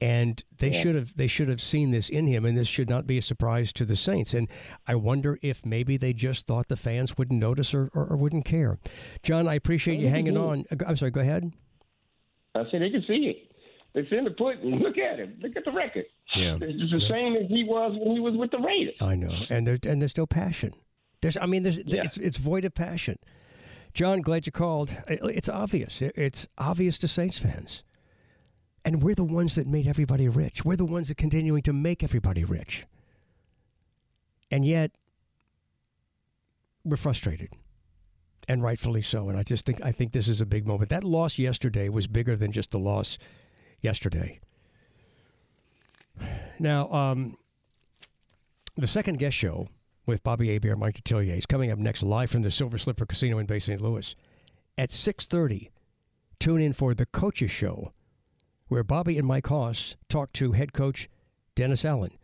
and 0.00 0.42
they 0.58 0.70
yeah. 0.70 0.80
should 0.80 0.94
have 0.94 1.16
they 1.16 1.26
should 1.26 1.48
have 1.48 1.60
seen 1.62 1.90
this 1.90 2.08
in 2.08 2.26
him, 2.26 2.44
and 2.44 2.56
this 2.56 2.68
should 2.68 2.88
not 2.88 3.06
be 3.06 3.18
a 3.18 3.22
surprise 3.22 3.72
to 3.74 3.84
the 3.84 3.96
Saints. 3.96 4.34
And 4.34 4.48
I 4.86 4.94
wonder 4.94 5.38
if 5.42 5.64
maybe 5.66 5.96
they 5.96 6.12
just 6.12 6.46
thought 6.46 6.68
the 6.68 6.76
fans 6.76 7.18
wouldn't 7.18 7.40
notice 7.40 7.74
or, 7.74 7.90
or, 7.94 8.06
or 8.06 8.16
wouldn't 8.16 8.44
care. 8.44 8.78
John, 9.22 9.48
I 9.48 9.54
appreciate 9.54 10.00
you 10.00 10.08
hanging 10.08 10.36
on. 10.36 10.64
Uh, 10.70 10.76
I'm 10.86 10.96
sorry. 10.96 11.10
Go 11.10 11.20
ahead. 11.20 11.52
I 12.54 12.62
said 12.70 12.82
they 12.82 12.90
can 12.90 13.04
see 13.06 13.26
it. 13.26 13.50
It's 13.94 14.10
in 14.10 14.24
the 14.24 14.30
pudding. 14.30 14.76
Look 14.76 14.98
at 14.98 15.18
him. 15.20 15.36
Look 15.40 15.56
at 15.56 15.64
the 15.64 15.70
record. 15.70 16.06
Yeah, 16.34 16.58
it's 16.60 16.92
the 16.92 17.08
same 17.08 17.36
as 17.36 17.48
he 17.48 17.64
was 17.64 17.96
when 18.00 18.16
he 18.16 18.20
was 18.20 18.34
with 18.34 18.50
the 18.50 18.58
Raiders. 18.58 18.96
I 19.00 19.14
know, 19.14 19.32
and 19.50 19.66
there's 19.66 19.80
and 19.86 20.00
there's 20.00 20.16
no 20.16 20.26
passion. 20.26 20.72
There's, 21.24 21.38
I 21.38 21.46
mean, 21.46 21.62
there's, 21.62 21.78
yeah. 21.78 22.02
it's, 22.04 22.18
it's 22.18 22.36
void 22.36 22.66
of 22.66 22.74
passion. 22.74 23.18
John, 23.94 24.20
glad 24.20 24.44
you 24.44 24.52
called. 24.52 24.94
It's 25.08 25.48
obvious. 25.48 26.02
It's 26.02 26.46
obvious 26.58 26.98
to 26.98 27.08
Saints 27.08 27.38
fans. 27.38 27.82
And 28.84 29.02
we're 29.02 29.14
the 29.14 29.24
ones 29.24 29.54
that 29.54 29.66
made 29.66 29.86
everybody 29.86 30.28
rich. 30.28 30.66
We're 30.66 30.76
the 30.76 30.84
ones 30.84 31.08
that 31.08 31.12
are 31.12 31.22
continuing 31.22 31.62
to 31.62 31.72
make 31.72 32.02
everybody 32.02 32.44
rich. 32.44 32.84
And 34.50 34.66
yet, 34.66 34.90
we're 36.84 36.98
frustrated. 36.98 37.54
And 38.46 38.62
rightfully 38.62 39.00
so. 39.00 39.30
And 39.30 39.38
I 39.38 39.44
just 39.44 39.64
think 39.64 39.80
I 39.82 39.92
think 39.92 40.12
this 40.12 40.28
is 40.28 40.42
a 40.42 40.46
big 40.46 40.66
moment. 40.66 40.90
That 40.90 41.04
loss 41.04 41.38
yesterday 41.38 41.88
was 41.88 42.06
bigger 42.06 42.36
than 42.36 42.52
just 42.52 42.70
the 42.70 42.78
loss 42.78 43.16
yesterday. 43.80 44.40
Now, 46.58 46.92
um, 46.92 47.38
the 48.76 48.86
second 48.86 49.18
guest 49.18 49.36
show 49.38 49.68
with 50.06 50.22
Bobby 50.22 50.52
Hebert, 50.52 50.78
Mike 50.78 51.02
Detillier. 51.02 51.34
He's 51.34 51.46
coming 51.46 51.70
up 51.70 51.78
next 51.78 52.02
live 52.02 52.30
from 52.30 52.42
the 52.42 52.50
Silver 52.50 52.78
Slipper 52.78 53.06
Casino 53.06 53.38
in 53.38 53.46
Bay 53.46 53.58
St. 53.58 53.80
Louis. 53.80 54.14
At 54.76 54.90
6.30, 54.90 55.70
tune 56.38 56.60
in 56.60 56.72
for 56.72 56.94
The 56.94 57.06
Coaches 57.06 57.50
Show, 57.50 57.92
where 58.68 58.84
Bobby 58.84 59.18
and 59.18 59.26
Mike 59.26 59.46
Hoss 59.46 59.96
talk 60.08 60.32
to 60.34 60.52
head 60.52 60.72
coach 60.72 61.08
Dennis 61.54 61.84
Allen 61.84 62.18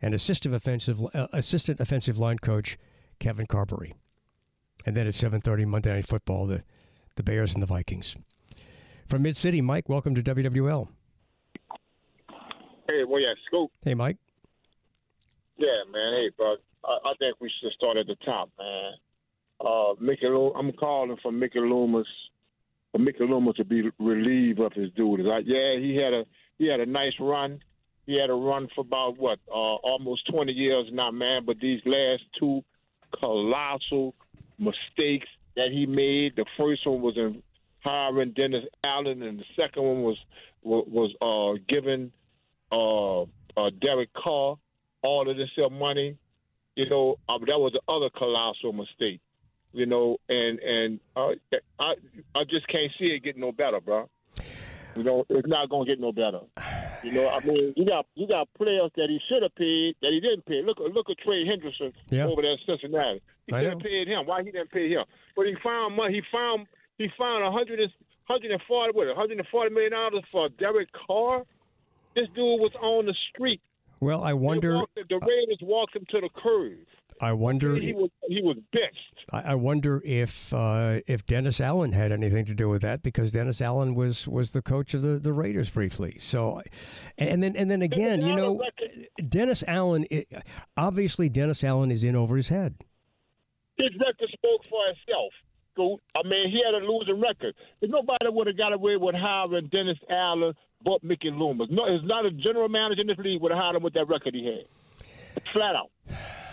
and 0.00 0.14
assistant 0.14 0.54
offensive, 0.54 1.00
uh, 1.14 1.26
assistant 1.32 1.80
offensive 1.80 2.18
line 2.18 2.38
coach 2.38 2.78
Kevin 3.18 3.46
Carberry. 3.46 3.94
And 4.86 4.96
then 4.96 5.06
at 5.06 5.14
7.30, 5.14 5.66
Monday 5.66 5.92
Night 5.92 6.06
Football, 6.06 6.46
the, 6.46 6.62
the 7.16 7.22
Bears 7.22 7.54
and 7.54 7.62
the 7.62 7.66
Vikings. 7.66 8.16
From 9.08 9.22
Mid 9.22 9.36
City, 9.36 9.60
Mike, 9.60 9.88
welcome 9.88 10.14
to 10.14 10.22
WWL. 10.22 10.88
Hey, 12.88 13.04
well, 13.04 13.20
yeah, 13.20 13.32
Scoot. 13.46 13.70
Hey, 13.82 13.94
Mike. 13.94 14.16
Yeah, 15.58 15.82
man. 15.92 16.14
Hey, 16.14 16.30
bro. 16.36 16.56
I, 16.84 16.98
I 17.04 17.12
think 17.20 17.34
we 17.40 17.50
should 17.60 17.72
start 17.72 17.98
at 17.98 18.06
the 18.06 18.16
top, 18.26 18.50
man. 18.58 18.92
Uh, 19.60 19.94
Mickey, 20.00 20.26
I'm 20.26 20.72
calling 20.72 21.16
for 21.22 21.32
Mickey 21.32 21.60
Loomis, 21.60 22.06
for 22.92 22.98
Mickey 22.98 23.24
Loomis 23.24 23.56
to 23.56 23.64
be 23.64 23.90
relieved 23.98 24.60
of 24.60 24.72
his 24.72 24.90
duties. 24.92 25.26
Yeah, 25.44 25.78
he 25.78 25.98
had 26.00 26.14
a 26.14 26.24
he 26.58 26.68
had 26.68 26.80
a 26.80 26.86
nice 26.86 27.14
run. 27.20 27.60
He 28.06 28.18
had 28.18 28.30
a 28.30 28.34
run 28.34 28.68
for 28.74 28.80
about 28.80 29.18
what, 29.18 29.38
uh, 29.48 29.52
almost 29.52 30.26
20 30.32 30.52
years 30.52 30.86
now, 30.92 31.10
man. 31.10 31.44
But 31.44 31.60
these 31.60 31.82
last 31.84 32.22
two 32.40 32.64
colossal 33.20 34.14
mistakes 34.58 35.28
that 35.56 35.70
he 35.70 35.86
made. 35.86 36.36
The 36.36 36.46
first 36.58 36.86
one 36.86 37.02
was 37.02 37.16
in 37.16 37.42
hiring 37.84 38.32
Dennis 38.32 38.64
Allen, 38.84 39.22
and 39.22 39.40
the 39.40 39.44
second 39.60 39.82
one 39.82 40.02
was 40.02 40.16
was, 40.62 41.14
uh, 41.22 41.58
giving 41.66 42.12
uh, 42.70 43.22
uh, 43.22 43.70
Derek 43.80 44.12
Carr 44.12 44.56
all 45.02 45.30
of 45.30 45.36
this 45.36 45.50
money. 45.70 46.16
You 46.78 46.88
know, 46.88 47.16
uh, 47.28 47.38
that 47.38 47.58
was 47.58 47.72
the 47.72 47.80
other 47.92 48.08
colossal 48.08 48.72
mistake. 48.72 49.20
You 49.72 49.86
know, 49.86 50.16
and 50.28 50.60
and 50.60 51.00
uh, 51.16 51.30
I 51.80 51.94
I 52.36 52.44
just 52.44 52.68
can't 52.68 52.92
see 52.98 53.12
it 53.12 53.24
getting 53.24 53.40
no 53.40 53.50
better, 53.50 53.80
bro. 53.80 54.08
You 54.94 55.02
know, 55.02 55.24
it's 55.28 55.48
not 55.48 55.68
gonna 55.70 55.86
get 55.86 55.98
no 55.98 56.12
better. 56.12 56.40
You 57.02 57.12
know, 57.12 57.28
I 57.28 57.40
mean, 57.44 57.74
you 57.76 57.84
got 57.84 58.06
you 58.14 58.28
got 58.28 58.48
players 58.54 58.92
that 58.96 59.10
he 59.10 59.18
should 59.28 59.42
have 59.42 59.54
paid 59.56 59.96
that 60.02 60.12
he 60.12 60.20
didn't 60.20 60.46
pay. 60.46 60.62
Look 60.62 60.78
look 60.78 61.10
at 61.10 61.18
Trey 61.18 61.44
Hendrickson 61.44 61.92
Yeah. 62.10 62.26
over 62.26 62.42
there 62.42 62.52
at 62.52 62.60
Cincinnati. 62.64 63.20
He 63.46 63.52
should 63.54 63.64
have 63.64 63.80
paid 63.80 64.06
him. 64.06 64.24
Why 64.26 64.44
he 64.44 64.52
didn't 64.52 64.70
pay 64.70 64.88
him? 64.88 65.04
But 65.34 65.46
he 65.46 65.56
found 65.64 65.96
money. 65.96 66.14
He 66.14 66.22
found 66.30 66.68
he 66.96 67.08
found 67.18 67.42
a 67.42 67.50
hundred 67.50 67.80
and 67.82 67.92
hundred 68.30 68.52
and 68.52 68.62
forty 68.68 68.92
what? 68.92 69.08
Hundred 69.16 69.38
and 69.38 69.48
forty 69.48 69.74
million 69.74 69.92
dollars 69.92 70.22
for 70.30 70.48
Derek 70.48 70.90
Carr. 70.92 71.42
This 72.14 72.28
dude 72.36 72.60
was 72.62 72.72
on 72.80 73.06
the 73.06 73.14
street. 73.30 73.60
Well, 74.00 74.22
I 74.22 74.32
wonder. 74.32 74.76
walked- 74.76 74.94
the 74.94 75.18
Raiders 75.18 75.58
walked 75.62 75.96
him 75.96 76.04
to 76.10 76.20
the 76.20 76.28
curve. 76.36 76.78
I 77.20 77.32
wonder. 77.32 77.74
He 77.74 77.92
was 77.92 78.10
he 78.28 78.40
was 78.42 78.56
benched. 78.72 79.24
I 79.32 79.52
I 79.52 79.54
wonder 79.56 80.00
if 80.04 80.52
uh, 80.54 81.00
if 81.06 81.26
Dennis 81.26 81.60
Allen 81.60 81.92
had 81.92 82.12
anything 82.12 82.44
to 82.44 82.54
do 82.54 82.68
with 82.68 82.82
that 82.82 83.02
because 83.02 83.32
Dennis 83.32 83.60
Allen 83.60 83.94
was 83.94 84.28
was 84.28 84.52
the 84.52 84.62
coach 84.62 84.94
of 84.94 85.02
the, 85.02 85.18
the 85.18 85.32
Raiders 85.32 85.68
briefly. 85.70 86.16
So, 86.20 86.62
and 87.16 87.42
then 87.42 87.56
and 87.56 87.68
then 87.70 87.82
again, 87.82 88.20
you 88.22 88.36
know, 88.36 88.62
Dennis 89.28 89.64
Allen. 89.66 90.06
It, 90.10 90.28
obviously, 90.76 91.28
Dennis 91.28 91.64
Allen 91.64 91.90
is 91.90 92.04
in 92.04 92.14
over 92.14 92.36
his 92.36 92.50
head. 92.50 92.76
His 93.76 93.90
record 93.98 94.28
spoke 94.30 94.64
for 94.68 94.80
itself. 94.90 95.32
Scoot. 95.78 96.00
I 96.16 96.26
mean, 96.26 96.50
he 96.50 96.62
had 96.64 96.74
a 96.74 96.84
losing 96.84 97.20
record. 97.20 97.54
If 97.80 97.90
nobody 97.90 98.26
would 98.28 98.46
have 98.46 98.56
got 98.56 98.72
away 98.72 98.96
with 98.96 99.14
hiring 99.14 99.68
Dennis 99.68 99.98
Allen 100.10 100.54
but 100.84 101.02
Mickey 101.02 101.30
Loomis. 101.30 101.68
No, 101.70 101.84
it's 101.86 102.04
not 102.04 102.26
a 102.26 102.30
general 102.30 102.68
manager 102.68 103.00
in 103.02 103.08
this 103.08 103.18
league 103.18 103.40
would 103.42 103.52
have 103.52 103.60
hired 103.60 103.76
him 103.76 103.82
with 103.82 103.94
that 103.94 104.08
record 104.08 104.34
he 104.34 104.44
had. 104.44 104.64
Flat 105.52 105.74
out. 105.74 105.90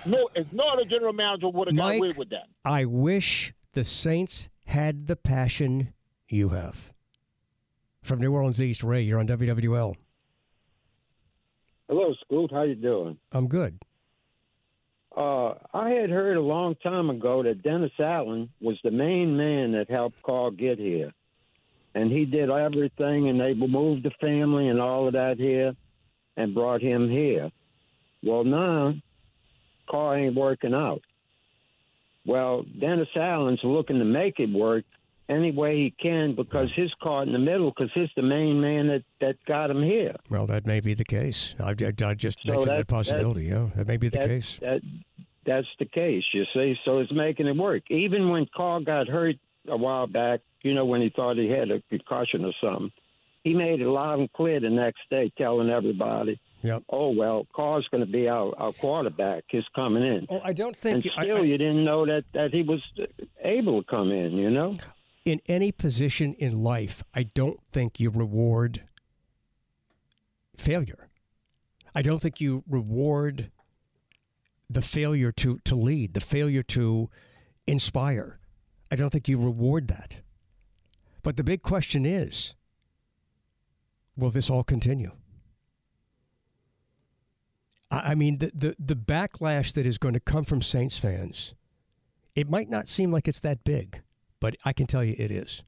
No, 0.05 0.29
it's 0.35 0.51
not 0.51 0.81
a 0.81 0.85
general 0.85 1.13
manager 1.13 1.49
would 1.49 1.67
have 1.67 1.75
got 1.77 1.87
Mike, 1.87 1.99
away 1.99 2.13
with 2.15 2.29
that. 2.29 2.47
I 2.63 2.85
wish 2.85 3.53
the 3.73 3.83
Saints 3.83 4.49
had 4.65 5.07
the 5.07 5.15
passion 5.15 5.93
you 6.27 6.49
have. 6.49 6.93
From 8.01 8.19
New 8.19 8.31
Orleans 8.31 8.61
East, 8.61 8.83
Ray, 8.83 9.01
you're 9.01 9.19
on 9.19 9.27
WWL. 9.27 9.95
Hello, 11.87 12.13
Scoot. 12.21 12.51
How 12.51 12.63
you 12.63 12.75
doing? 12.75 13.17
I'm 13.31 13.47
good. 13.47 13.79
Uh, 15.15 15.53
I 15.73 15.91
had 15.91 16.09
heard 16.09 16.35
a 16.35 16.41
long 16.41 16.75
time 16.75 17.09
ago 17.09 17.41
that 17.43 17.63
Dennis 17.63 17.93
Allen 17.99 18.49
was 18.59 18.77
the 18.83 18.91
main 18.91 19.37
man 19.37 19.71
that 19.71 19.89
helped 19.89 20.21
Carl 20.23 20.51
get 20.51 20.77
here, 20.77 21.13
and 21.93 22.11
he 22.11 22.25
did 22.25 22.49
everything, 22.49 23.29
and 23.29 23.39
they 23.39 23.53
moved 23.53 24.03
the 24.03 24.11
family 24.19 24.67
and 24.67 24.81
all 24.81 25.07
of 25.07 25.13
that 25.13 25.37
here, 25.37 25.73
and 26.35 26.53
brought 26.53 26.81
him 26.81 27.09
here. 27.09 27.49
Well, 28.23 28.43
now 28.43 28.95
Carl 29.89 30.15
ain't 30.15 30.35
working 30.35 30.73
out. 30.73 31.01
Well, 32.25 32.63
Dennis 32.63 33.07
Allen's 33.15 33.63
looking 33.63 33.99
to 33.99 34.05
make 34.05 34.39
it 34.39 34.51
work 34.51 34.83
any 35.29 35.51
way 35.51 35.75
he 35.77 35.91
can 35.91 36.35
because 36.35 36.69
his 36.75 36.91
caught 37.01 37.27
in 37.27 37.33
the 37.33 37.39
middle 37.39 37.71
because 37.71 37.91
he's 37.93 38.09
the 38.15 38.21
main 38.21 38.61
man 38.61 38.87
that 38.87 39.03
that 39.21 39.35
got 39.45 39.69
him 39.71 39.81
here. 39.81 40.15
Well, 40.29 40.45
that 40.47 40.65
may 40.65 40.79
be 40.79 40.93
the 40.93 41.05
case. 41.05 41.55
I, 41.59 41.71
I, 41.71 41.93
I 42.05 42.13
just 42.13 42.39
So 42.45 42.51
mentioned 42.51 42.71
that, 42.71 42.77
that- 42.77 42.87
possibility. 42.87 43.45
yeah, 43.45 43.69
that 43.75 43.87
may 43.87 43.97
be 43.97 44.09
the 44.09 44.19
that, 44.19 44.27
case. 44.29 44.59
That, 44.61 44.81
that's 45.45 45.67
the 45.79 45.85
case, 45.85 46.23
you 46.33 46.43
see. 46.53 46.75
So 46.85 46.99
it's 46.99 47.11
making 47.11 47.47
it 47.47 47.55
work. 47.55 47.83
Even 47.89 48.29
when 48.29 48.47
Carl 48.55 48.81
got 48.81 49.07
hurt 49.07 49.35
a 49.67 49.77
while 49.77 50.07
back, 50.07 50.41
you 50.63 50.73
know, 50.73 50.85
when 50.85 51.01
he 51.01 51.09
thought 51.09 51.37
he 51.37 51.47
had 51.49 51.69
a 51.71 51.81
concussion 51.89 52.43
or 52.45 52.53
something, 52.63 52.91
he 53.43 53.53
made 53.53 53.79
it 53.79 53.87
loud 53.87 54.17
and 54.19 54.33
clear 54.33 54.59
the 54.59 54.69
next 54.71 55.01
day, 55.11 55.31
telling 55.37 55.69
everybody, 55.69 56.39
Yep. 56.63 56.81
"Oh 56.89 57.11
well, 57.11 57.45
Carl's 57.55 57.87
going 57.91 58.03
to 58.03 58.11
be 58.11 58.27
our, 58.27 58.51
our 58.57 58.71
quarterback. 58.73 59.43
He's 59.49 59.67
coming 59.75 60.03
in." 60.03 60.25
Oh, 60.31 60.41
I 60.43 60.51
don't 60.53 60.75
think. 60.75 60.95
And 60.95 61.05
you- 61.05 61.11
I- 61.15 61.23
still, 61.23 61.37
I- 61.37 61.41
you 61.41 61.57
didn't 61.59 61.83
know 61.83 62.07
that 62.07 62.23
that 62.33 62.51
he 62.51 62.63
was 62.63 62.81
able 63.43 63.83
to 63.83 63.87
come 63.87 64.11
in. 64.11 64.31
You 64.33 64.49
know. 64.49 64.75
In 65.25 65.41
any 65.47 65.71
position 65.71 66.35
in 66.35 66.63
life, 66.63 67.03
I 67.13 67.23
don't 67.23 67.59
think 67.71 67.99
you 67.99 68.09
reward 68.09 68.83
failure. 70.55 71.09
I 71.93 72.01
don't 72.01 72.21
think 72.21 72.39
you 72.39 72.63
reward 72.69 73.51
the 74.69 74.81
failure 74.81 75.31
to, 75.31 75.59
to 75.65 75.75
lead, 75.75 76.13
the 76.13 76.21
failure 76.21 76.63
to 76.63 77.09
inspire. 77.67 78.39
I 78.91 78.95
don't 78.95 79.09
think 79.09 79.27
you 79.27 79.37
reward 79.37 79.87
that. 79.87 80.19
But 81.23 81.37
the 81.37 81.43
big 81.43 81.63
question 81.63 82.05
is 82.05 82.53
will 84.15 84.29
this 84.29 84.49
all 84.49 84.63
continue? 84.63 85.11
I 87.91 88.15
mean, 88.15 88.39
the, 88.39 88.51
the, 88.53 88.75
the 88.79 88.95
backlash 88.95 89.73
that 89.73 89.85
is 89.85 89.97
going 89.97 90.15
to 90.15 90.19
come 90.19 90.43
from 90.43 90.61
Saints 90.61 90.97
fans, 90.97 91.53
it 92.35 92.49
might 92.49 92.69
not 92.69 92.89
seem 92.89 93.11
like 93.11 93.27
it's 93.27 93.39
that 93.39 93.63
big, 93.63 94.01
but 94.45 94.55
I 94.63 94.73
can 94.73 94.85
tell 94.85 95.03
you 95.03 95.15
it 95.17 95.31
is. 95.31 95.63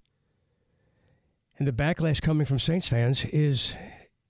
And 1.57 1.67
the 1.67 1.71
backlash 1.71 2.21
coming 2.21 2.45
from 2.45 2.59
Saints 2.59 2.87
fans 2.87 3.25
is 3.25 3.75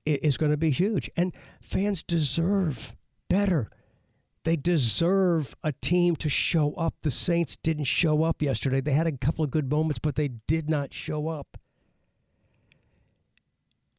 is 0.05 0.37
going 0.37 0.51
to 0.51 0.57
be 0.57 0.69
huge. 0.69 1.11
And 1.17 1.35
fans 1.59 2.01
deserve 2.01 2.95
better. 3.27 3.69
They 4.45 4.55
deserve 4.55 5.53
a 5.65 5.73
team 5.73 6.15
to 6.15 6.29
show 6.29 6.71
up. 6.75 6.95
The 7.01 7.11
Saints 7.11 7.57
didn't 7.57 7.83
show 7.83 8.23
up 8.23 8.41
yesterday. 8.41 8.79
They 8.79 8.93
had 8.93 9.05
a 9.05 9.11
couple 9.11 9.43
of 9.43 9.51
good 9.51 9.69
moments, 9.69 9.99
but 9.99 10.15
they 10.15 10.29
did 10.29 10.69
not 10.69 10.93
show 10.93 11.27
up. 11.27 11.57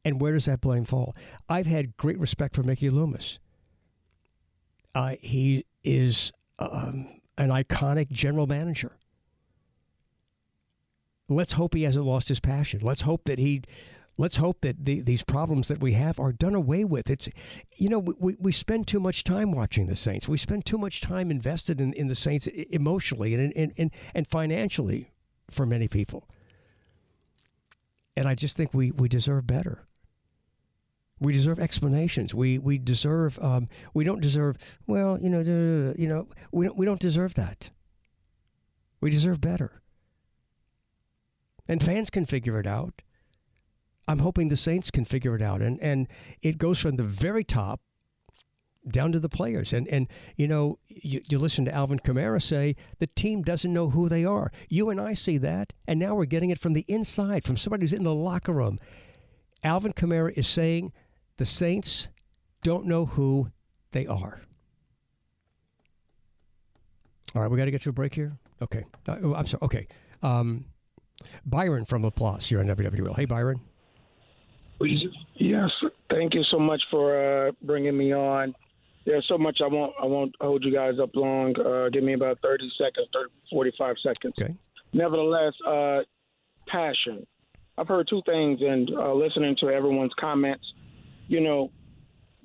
And 0.03 0.19
where 0.19 0.33
does 0.33 0.47
that 0.47 0.63
blame 0.63 0.87
fall? 0.87 1.15
I've 1.47 1.67
had 1.67 1.99
great 1.99 2.19
respect 2.19 2.57
for 2.57 2.63
Mickey 2.63 2.89
Loomis. 2.89 3.39
Uh, 4.95 5.17
he 5.21 5.67
is 5.85 6.33
um, 6.59 7.21
an 7.37 7.51
iconic 7.51 8.11
general 8.11 8.47
manager. 8.47 8.98
Let's 11.29 11.53
hope 11.53 11.75
he 11.75 11.83
hasn't 11.83 12.07
lost 12.07 12.29
his 12.29 12.41
passion. 12.41 12.81
Let's 12.83 13.03
hope 13.03 13.25
that 13.25 13.39
he, 13.39 13.63
let's 14.17 14.37
hope 14.37 14.63
that 14.63 14.85
the, 14.85 15.01
these 15.01 15.23
problems 15.23 15.69
that 15.69 15.81
we 15.81 15.93
have 15.93 16.19
are 16.19 16.33
done 16.33 16.55
away 16.55 16.85
with. 16.85 17.11
It's, 17.11 17.29
you 17.77 17.89
know, 17.89 17.99
we, 17.99 18.37
we 18.39 18.53
spend 18.53 18.87
too 18.87 19.01
much 19.01 19.25
time 19.25 19.53
watching 19.53 19.87
the 19.87 19.97
Saints. 19.97 20.29
We 20.29 20.39
spend 20.39 20.65
too 20.65 20.79
much 20.79 21.01
time 21.01 21.31
invested 21.31 21.81
in, 21.81 21.93
in 21.93 22.09
the 22.09 22.15
Saints 22.15 22.47
emotionally 22.47 23.35
and, 23.35 23.53
and, 23.55 23.73
and, 23.77 23.91
and 24.15 24.27
financially 24.27 25.13
for 25.51 25.67
many 25.67 25.87
people. 25.89 26.29
And 28.17 28.27
I 28.27 28.35
just 28.35 28.57
think 28.57 28.73
we, 28.73 28.91
we 28.91 29.09
deserve 29.09 29.47
better. 29.47 29.87
We 31.21 31.33
deserve 31.33 31.59
explanations. 31.59 32.33
We 32.33 32.59
we 32.59 32.79
deserve. 32.79 33.39
Um, 33.41 33.69
we 33.93 34.05
don't 34.05 34.21
deserve. 34.21 34.57
Well, 34.87 35.19
you 35.21 35.29
know, 35.29 35.41
you 35.41 36.09
know, 36.09 36.29
we 36.53 36.67
don't 36.67 36.77
we 36.77 36.87
don't 36.87 37.01
deserve 37.01 37.35
that. 37.35 37.71
We 39.01 39.11
deserve 39.11 39.41
better. 39.41 39.83
And 41.69 41.83
fans 41.83 42.11
can 42.11 42.25
figure 42.25 42.59
it 42.59 42.67
out. 42.67 43.03
I'm 44.09 44.21
hoping 44.21 44.49
the 44.49 44.57
Saints 44.57 44.91
can 44.91 45.05
figure 45.05 45.37
it 45.37 45.43
out, 45.43 45.61
and 45.61 45.79
and 45.83 46.09
it 46.41 46.57
goes 46.57 46.79
from 46.79 46.97
the 46.97 47.05
very 47.05 47.45
top 47.45 47.81
down 48.91 49.13
to 49.13 49.21
the 49.21 49.29
players. 49.29 49.75
And 49.75 49.87
and 49.89 50.09
you 50.37 50.49
know, 50.49 50.79
you, 50.89 51.21
you 51.29 51.39
listen 51.39 51.67
to 51.67 51.75
Alvin 51.75 51.99
Kamara 51.99 52.41
say 52.41 52.75
the 53.01 53.07
team 53.07 53.43
doesn't 53.43 53.73
know 53.73 53.91
who 53.91 54.09
they 54.09 54.25
are. 54.25 54.51
You 54.71 54.89
and 54.89 54.99
I 54.99 55.13
see 55.13 55.37
that, 55.39 55.75
and 55.87 56.01
now 56.01 56.15
we're 56.15 56.25
getting 56.25 56.49
it 56.49 56.59
from 56.59 56.73
the 56.73 56.87
inside, 56.89 57.45
from 57.45 57.59
somebody 57.59 57.83
who's 57.83 57.93
in 57.93 58.05
the 58.05 58.15
locker 58.15 58.53
room. 58.53 58.79
Alvin 59.63 59.93
Kamara 59.93 60.33
is 60.33 60.47
saying 60.47 60.93
the 61.37 61.45
Saints 61.45 62.09
don't 62.63 62.87
know 62.87 63.05
who 63.05 63.51
they 63.93 64.07
are. 64.07 64.41
All 67.35 67.43
right, 67.43 67.51
we 67.51 67.59
got 67.59 67.67
to 67.67 67.71
get 67.71 67.83
to 67.83 67.91
a 67.91 67.93
break 67.93 68.15
here. 68.15 68.39
Okay, 68.63 68.85
uh, 69.07 69.17
oh, 69.23 69.35
I'm 69.35 69.47
sorry. 69.47 69.61
Okay, 69.63 69.87
um, 70.23 70.65
Byron 71.45 71.85
from 71.85 72.03
Laplace, 72.03 72.51
you're 72.51 72.61
on 72.61 72.67
WWL. 72.67 73.17
Hey, 73.17 73.25
Byron. 73.25 73.61
Yes, 75.35 75.71
thank 76.11 76.35
you 76.35 76.45
so 76.45 76.59
much 76.59 76.83
for 76.91 77.49
uh, 77.49 77.53
bringing 77.63 77.97
me 77.97 78.13
on. 78.13 78.55
There's 79.05 79.27
so 79.27 79.39
much 79.39 79.61
I 79.65 79.67
won't 79.67 79.95
I 80.01 80.07
won't 80.07 80.35
hold 80.41 80.65
you 80.65 80.73
guys 80.73 80.99
up 81.01 81.11
long. 81.17 81.59
Uh, 81.59 81.89
give 81.89 82.05
me 82.05 82.13
about 82.13 82.39
30 82.43 82.71
seconds, 82.77 83.09
30, 83.13 83.31
45 83.51 83.97
seconds. 84.03 84.35
Okay. 84.41 84.55
Nevertheless, 84.93 85.55
uh, 85.67 86.01
passion. 86.67 87.27
I've 87.77 87.89
heard 87.89 88.09
two 88.09 88.23
things, 88.27 88.61
and 88.61 88.91
uh, 88.91 89.15
listening 89.15 89.57
to 89.61 89.69
everyone's 89.69 90.13
comments, 90.19 90.65
you 91.29 91.41
know, 91.41 91.71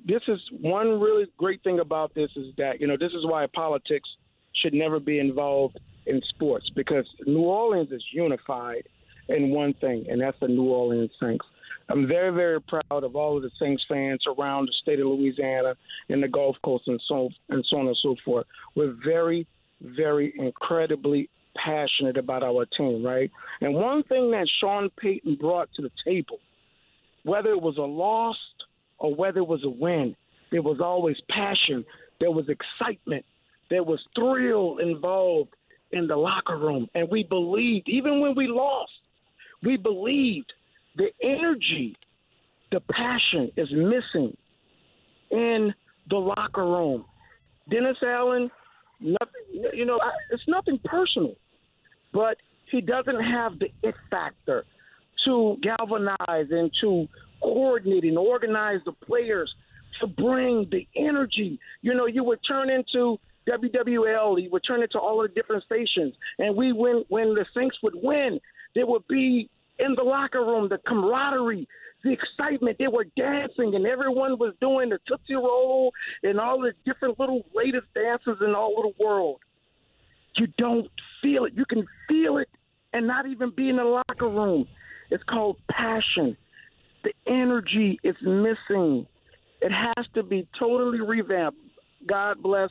this 0.06 0.22
is 0.28 0.40
one 0.62 1.00
really 1.00 1.26
great 1.38 1.64
thing 1.64 1.80
about 1.80 2.14
this 2.14 2.30
is 2.36 2.54
that 2.58 2.82
you 2.82 2.88
know 2.88 2.98
this 2.98 3.12
is 3.14 3.26
why 3.26 3.48
politics 3.54 4.10
should 4.56 4.74
never 4.74 5.00
be 5.00 5.20
involved 5.20 5.80
in 6.06 6.22
sports 6.30 6.70
because 6.70 7.06
New 7.26 7.42
Orleans 7.42 7.92
is 7.92 8.04
unified 8.12 8.88
in 9.30 9.50
one 9.52 9.74
thing, 9.74 10.06
and 10.10 10.22
that's 10.22 10.40
the 10.40 10.48
New 10.48 10.70
Orleans 10.70 11.12
Saints. 11.22 11.46
I'm 11.90 12.08
very, 12.08 12.32
very 12.32 12.62
proud 12.62 13.04
of 13.04 13.16
all 13.16 13.38
of 13.38 13.44
the 13.44 13.52
Saints 13.60 13.84
fans 13.88 14.24
around 14.28 14.68
the 14.68 14.74
state 14.82 15.00
of 15.00 15.08
Louisiana 15.08 15.76
and 16.10 16.24
the 16.24 16.28
Gulf 16.28 16.58
Coast 16.64 16.88
and 16.88 17.02
so 17.08 17.30
and 17.50 17.66
so 17.70 17.78
on 17.78 17.88
and 17.88 17.98
so 18.02 18.16
forth. 18.24 18.46
We're 18.76 18.96
very, 19.04 19.48
very 19.82 20.34
incredibly 20.38 21.30
passionate 21.56 22.18
about 22.18 22.44
our 22.44 22.66
team, 22.66 23.06
right? 23.06 23.32
And 23.62 23.74
one 23.76 24.04
thing 24.04 24.32
that 24.32 24.48
Sean 24.60 24.90
Payton 24.98 25.36
brought 25.36 25.70
to 25.76 25.82
the 25.82 25.92
table, 26.06 26.40
whether 27.24 27.52
it 27.52 27.62
was 27.62 27.78
a 27.78 27.82
loss 27.82 28.38
or 28.98 29.14
whether 29.14 29.40
it 29.40 29.48
was 29.48 29.64
a 29.64 29.70
win, 29.70 30.16
there 30.52 30.62
was 30.62 30.80
always 30.80 31.18
passion, 31.30 31.86
there 32.20 32.32
was 32.32 32.48
excitement, 32.50 33.26
there 33.70 33.84
was 33.84 34.00
thrill 34.16 34.78
involved 34.78 35.54
in 35.94 36.08
the 36.08 36.18
locker 36.18 36.58
room. 36.58 36.90
And 36.94 37.08
we 37.10 37.24
believed, 37.24 37.88
even 37.88 38.20
when 38.20 38.36
we 38.36 38.48
lost, 38.48 38.92
we 39.62 39.78
believed 39.78 40.52
the 40.98 41.12
energy, 41.22 41.96
the 42.72 42.82
passion 42.82 43.52
is 43.56 43.72
missing 43.72 44.36
in 45.32 45.74
the 46.10 46.18
locker 46.18 46.66
room. 46.66 47.06
Dennis 47.70 47.98
Allen, 48.06 48.52
nothing, 49.00 49.72
you 49.74 49.86
know, 49.86 50.00
it's 50.32 50.48
nothing 50.48 50.80
personal, 50.84 51.36
but 52.12 52.38
he 52.70 52.82
doesn't 52.82 53.22
have 53.22 53.60
the 53.60 53.72
it 53.82 53.96
factor 54.12 54.66
to 55.26 55.58
galvanize 55.62 56.48
and 56.52 56.72
to 56.82 57.08
coordinate 57.42 58.04
and 58.04 58.18
organize 58.18 58.80
the 58.86 58.92
players 58.92 59.54
to 60.02 60.08
bring 60.08 60.68
the 60.72 60.88
energy. 60.96 61.60
You 61.82 61.94
know, 61.94 62.08
you 62.08 62.24
would 62.24 62.40
turn 62.48 62.70
into 62.70 63.20
WWL, 63.50 64.42
you 64.42 64.50
would 64.52 64.64
turn 64.66 64.84
it 64.84 64.92
to 64.92 65.00
all 65.00 65.24
of 65.24 65.30
the 65.30 65.36
different 65.36 65.64
stations, 65.64 66.16
and 66.40 66.56
we 66.56 66.72
when 66.72 67.04
when 67.10 67.34
the 67.34 67.46
Saints 67.58 67.78
would 67.84 67.96
win, 67.96 68.40
there 68.76 68.86
would 68.86 69.08
be 69.08 69.50
in 69.80 69.96
the 69.96 70.04
locker 70.04 70.44
room 70.44 70.70
the 70.70 70.78
camaraderie, 70.88 71.68
the 72.04 72.12
excitement. 72.12 72.78
They 72.80 72.88
were 72.88 73.06
dancing, 73.18 73.76
and 73.76 73.86
everyone 73.86 74.38
was 74.38 74.54
doing 74.62 74.90
the 74.90 75.00
Tootsie 75.08 75.36
Roll 75.36 75.92
and 76.24 76.40
all 76.40 76.62
the 76.62 76.74
different 76.86 77.20
little 77.20 77.46
latest 77.54 77.88
dances 77.96 78.38
in 78.46 78.56
all 78.56 78.78
of 78.78 78.96
the 78.98 79.04
world. 79.04 79.40
You 80.38 80.48
don't 80.58 80.90
feel 81.22 81.46
it. 81.46 81.54
You 81.56 81.66
can 81.66 81.86
feel 82.10 82.38
it 82.38 82.50
and 82.92 83.08
not 83.08 83.28
even 83.28 83.52
be 83.52 83.70
in 83.70 83.78
the 83.78 83.84
locker 83.84 84.30
room. 84.30 84.68
It's 85.10 85.24
called 85.24 85.58
passion. 85.70 86.38
The 87.04 87.14
energy 87.28 88.00
is 88.04 88.16
missing. 88.22 89.06
It 89.62 89.72
has 89.72 90.06
to 90.16 90.24
be 90.24 90.48
totally 90.58 91.02
revamped. 91.02 91.58
God 92.06 92.42
bless 92.42 92.70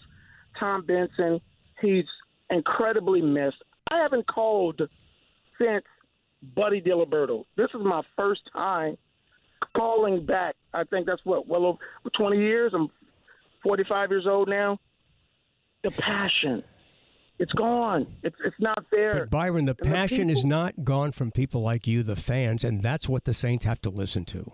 Tom 0.59 0.85
Benson. 0.85 1.41
He's 1.81 2.05
incredibly 2.51 3.21
missed. 3.21 3.63
I 3.91 3.99
haven't 3.99 4.27
called 4.27 4.81
since 5.61 5.85
Buddy 6.55 6.81
Diliberto. 6.81 7.45
This 7.57 7.69
is 7.75 7.81
my 7.83 8.03
first 8.19 8.43
time 8.53 8.97
calling 9.77 10.25
back. 10.25 10.57
I 10.75 10.85
think 10.85 11.07
that's 11.07 11.25
what 11.25 11.47
well 11.47 11.67
over 11.67 11.79
20 12.19 12.39
years. 12.39 12.73
I'm 12.75 12.89
45 13.63 14.11
years 14.11 14.27
old 14.27 14.49
now. 14.49 14.79
The 15.83 15.91
passion, 15.91 16.63
it's 17.39 17.53
gone. 17.53 18.07
It's 18.23 18.37
it's 18.45 18.57
not 18.61 18.85
there. 18.93 19.21
But 19.21 19.31
Byron, 19.31 19.65
the 19.65 19.77
And 19.83 19.93
passion 19.93 20.29
the 20.29 20.33
is 20.33 20.45
not 20.45 20.85
gone 20.85 21.11
from 21.13 21.33
people 21.33 21.61
like 21.61 21.87
you, 21.87 22.03
the 22.03 22.17
fans, 22.17 22.63
and 22.63 22.83
that's 22.83 23.09
what 23.09 23.25
the 23.25 23.35
Saints 23.35 23.65
have 23.65 23.81
to 23.83 23.91
listen 23.91 24.25
to. 24.27 24.53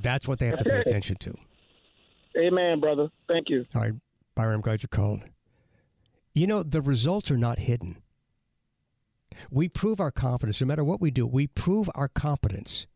That's 0.00 0.28
what 0.28 0.38
they 0.38 0.46
have 0.46 0.58
to 0.58 0.64
pay 0.64 0.80
attention 0.80 1.16
to. 1.16 1.34
Amen, 2.38 2.78
brother. 2.78 3.08
Thank 3.28 3.48
you. 3.48 3.66
All 3.74 3.80
right, 3.82 3.92
Byron, 4.38 4.54
I'm 4.54 4.60
glad 4.60 4.84
you 4.84 4.88
called. 4.88 5.22
You 6.32 6.46
know, 6.46 6.62
the 6.62 6.80
results 6.80 7.28
are 7.32 7.36
not 7.36 7.58
hidden. 7.58 7.96
We 9.50 9.68
prove 9.68 10.00
our 10.00 10.12
confidence, 10.12 10.60
no 10.60 10.66
matter 10.68 10.84
what 10.84 11.00
we 11.00 11.10
do, 11.10 11.26
we 11.26 11.48
prove 11.48 11.90
our 11.96 12.06
competence 12.06 12.86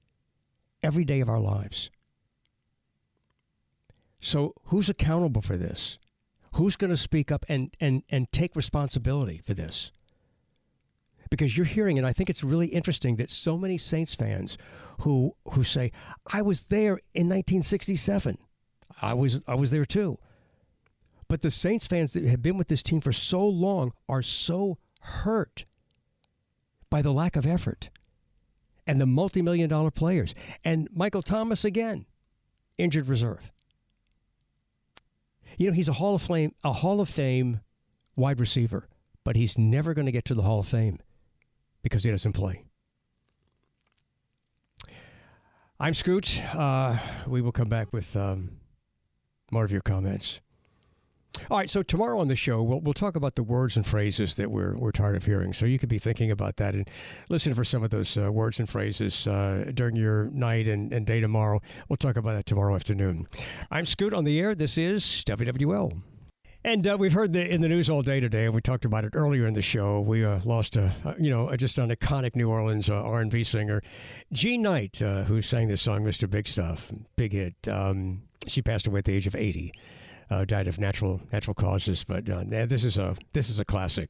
every 0.85 1.05
day 1.05 1.18
of 1.18 1.28
our 1.28 1.40
lives. 1.40 1.90
So, 4.20 4.55
who's 4.66 4.88
accountable 4.88 5.42
for 5.42 5.57
this? 5.57 5.98
Who's 6.52 6.76
going 6.76 6.92
to 6.92 6.96
speak 6.96 7.33
up 7.33 7.44
and, 7.48 7.76
and, 7.81 8.05
and 8.09 8.31
take 8.31 8.55
responsibility 8.55 9.40
for 9.44 9.52
this? 9.52 9.90
Because 11.28 11.57
you're 11.57 11.66
hearing, 11.66 11.96
it, 11.96 12.05
I 12.05 12.12
think 12.12 12.31
it's 12.31 12.44
really 12.44 12.68
interesting 12.68 13.16
that 13.16 13.31
so 13.31 13.59
many 13.59 13.78
Saints 13.78 14.14
fans 14.14 14.59
who 15.00 15.35
who 15.55 15.64
say, 15.64 15.90
"I 16.24 16.40
was 16.40 16.66
there 16.66 17.00
in 17.14 17.26
1967, 17.26 18.38
I 19.00 19.14
was 19.14 19.42
I 19.48 19.57
was 19.57 19.72
there 19.72 19.85
too," 19.85 20.18
but 21.33 21.40
the 21.40 21.51
Saints 21.51 21.87
fans 21.87 22.12
that 22.12 22.25
have 22.25 22.42
been 22.42 22.59
with 22.59 22.68
this 22.68 22.83
team 22.83 23.01
for 23.01 23.11
so 23.11 23.42
long 23.42 23.95
are 24.07 24.21
so 24.21 24.77
hurt 25.01 25.64
by 26.90 27.01
the 27.01 27.11
lack 27.11 27.37
of 27.37 27.47
effort 27.47 27.88
and 28.87 29.01
the 29.01 29.07
multi-million 29.07 29.71
dollar 29.71 29.90
players 29.90 30.35
and 30.62 30.90
Michael 30.95 31.23
Thomas 31.23 31.64
again, 31.64 32.05
injured 32.77 33.09
reserve. 33.09 33.51
You 35.57 35.68
know, 35.68 35.73
he's 35.73 35.88
a 35.88 35.95
Hall 35.95 36.14
of 36.14 36.21
Fame 36.21 36.53
a 36.62 36.75
Hall 36.75 37.01
of 37.01 37.09
Fame 37.09 37.62
wide 38.14 38.38
receiver, 38.38 38.87
but 39.25 39.35
he's 39.35 39.57
never 39.57 39.95
going 39.95 40.05
to 40.05 40.12
get 40.12 40.27
to 40.27 40.35
the 40.35 40.42
Hall 40.42 40.61
of 40.61 40.68
Fame 40.68 40.99
because 41.81 42.05
he 42.05 42.11
doesn't 42.11 42.35
play. 42.35 42.62
I'm 45.81 45.95
Scoot. 45.95 46.42
Uh, 46.55 46.99
we 47.27 47.40
will 47.40 47.53
come 47.53 47.71
back 47.71 47.90
with 47.90 48.14
um, 48.16 48.59
more 49.51 49.64
of 49.64 49.73
your 49.73 49.81
comments. 49.81 50.42
All 51.51 51.59
right, 51.59 51.71
so 51.71 51.83
tomorrow 51.83 52.18
on 52.21 52.29
the 52.29 52.37
show, 52.37 52.62
we'll, 52.62 52.81
we'll 52.81 52.95
talk 52.95 53.16
about 53.16 53.37
the 53.37 53.42
words 53.42 53.77
and 53.77 53.87
phrases 53.87 54.35
that 54.37 54.51
we're, 54.51 54.77
we're 54.77 54.92
tired 54.92 55.16
of 55.16 55.25
hearing. 55.25 55.53
So 55.53 55.66
you 55.66 55.79
could 55.79 55.88
be 55.88 55.99
thinking 55.99 56.31
about 56.31 56.57
that 56.57 56.75
and 56.75 56.88
listen 57.29 57.55
for 57.55 57.64
some 57.64 57.83
of 57.83 57.90
those 57.90 58.16
uh, 58.16 58.31
words 58.31 58.59
and 58.59 58.68
phrases 58.68 59.27
uh, 59.27 59.71
during 59.75 59.97
your 59.97 60.25
night 60.33 60.68
and, 60.68 60.92
and 60.92 61.07
day 61.07 61.21
tomorrow. 61.21 61.61
We'll 61.88 61.97
talk 61.97 62.16
about 62.16 62.35
that 62.35 62.47
tomorrow 62.47 62.75
afternoon. 62.75 63.27
I'm 63.71 63.87
Scoot 63.87 64.12
on 64.12 64.25
the 64.25 64.38
air. 64.38 64.55
This 64.55 64.77
is 64.79 65.03
WWL. 65.27 66.01
And 66.64 66.87
uh, 66.87 66.97
we've 66.99 67.12
heard 67.12 67.33
the, 67.33 67.45
in 67.45 67.61
the 67.61 67.68
news 67.68 67.90
all 67.90 68.03
day 68.03 68.21
today, 68.21 68.45
and 68.45 68.55
we 68.55 68.61
talked 68.61 68.85
about 68.85 69.05
it 69.05 69.14
earlier 69.16 69.49
in 69.49 69.55
the 69.55 69.62
show. 69.62 70.01
We 70.01 70.25
uh, 70.25 70.38
lost, 70.45 70.77
a, 70.77 70.95
uh, 71.05 71.14
you 71.18 71.29
know, 71.29 71.55
just 71.57 71.77
an 71.79 71.90
iconic 71.90 72.37
New 72.37 72.49
Orleans 72.49 72.88
uh, 72.88 72.95
R&B 72.95 73.42
singer, 73.42 73.83
Jean 74.33 74.62
Knight, 74.62 75.03
uh, 75.03 75.25
who 75.25 75.42
sang 75.42 75.66
this 75.66 75.83
song, 75.83 76.05
"Mr. 76.05 76.31
Big 76.31 76.47
Stuff," 76.47 76.92
big 77.16 77.33
hit. 77.33 77.57
Um, 77.66 78.23
she 78.47 78.62
passed 78.62 78.87
away 78.87 78.99
at 78.99 79.07
the 79.07 79.12
age 79.12 79.27
of 79.27 79.35
80. 79.35 79.73
Uh, 80.33 80.47
died 80.47 80.66
of 80.66 80.79
natural 80.79 81.21
natural 81.31 81.53
causes, 81.53 82.05
but 82.05 82.27
uh, 82.31 82.42
this 82.64 82.85
is 82.85 82.97
a 82.97 83.14
this 83.35 83.51
is 83.51 83.61
a 83.61 83.66
classic. 83.66 84.09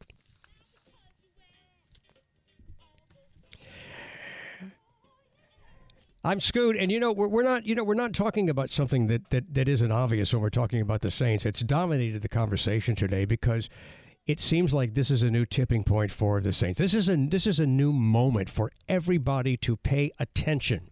I'm 6.23 6.39
Scoot, 6.39 6.77
and 6.77 6.93
you 6.93 7.01
know 7.01 7.11
we're, 7.11 7.27
we're 7.27 7.43
not 7.43 7.67
you 7.67 7.75
know 7.75 7.83
we're 7.83 7.95
not 7.95 8.13
talking 8.13 8.49
about 8.49 8.71
something 8.71 9.09
that, 9.09 9.31
that 9.31 9.53
that 9.53 9.69
isn't 9.69 9.91
obvious 9.91 10.33
when 10.33 10.41
we're 10.41 10.51
talking 10.51 10.81
about 10.81 11.01
the 11.01 11.11
Saints. 11.11 11.45
It's 11.45 11.61
dominated 11.61 12.23
the 12.23 12.29
conversation 12.29 12.95
today 12.95 13.25
because 13.25 13.69
it 14.29 14.39
seems 14.39 14.73
like 14.73 14.95
this 14.95 15.11
is 15.11 15.25
a 15.25 15.31
new 15.31 15.45
tipping 15.45 15.83
point 15.83 16.13
for 16.13 16.41
the 16.41 16.53
Saints. 16.53 16.79
This 16.79 16.95
is 16.95 17.09
a 17.09 17.17
this 17.17 17.49
is 17.49 17.59
a 17.59 17.67
new 17.67 17.93
moment 17.93 18.49
for 18.49 18.71
everybody 18.89 19.57
to 19.57 19.77
pay 19.77 20.13
attention. 20.21 20.89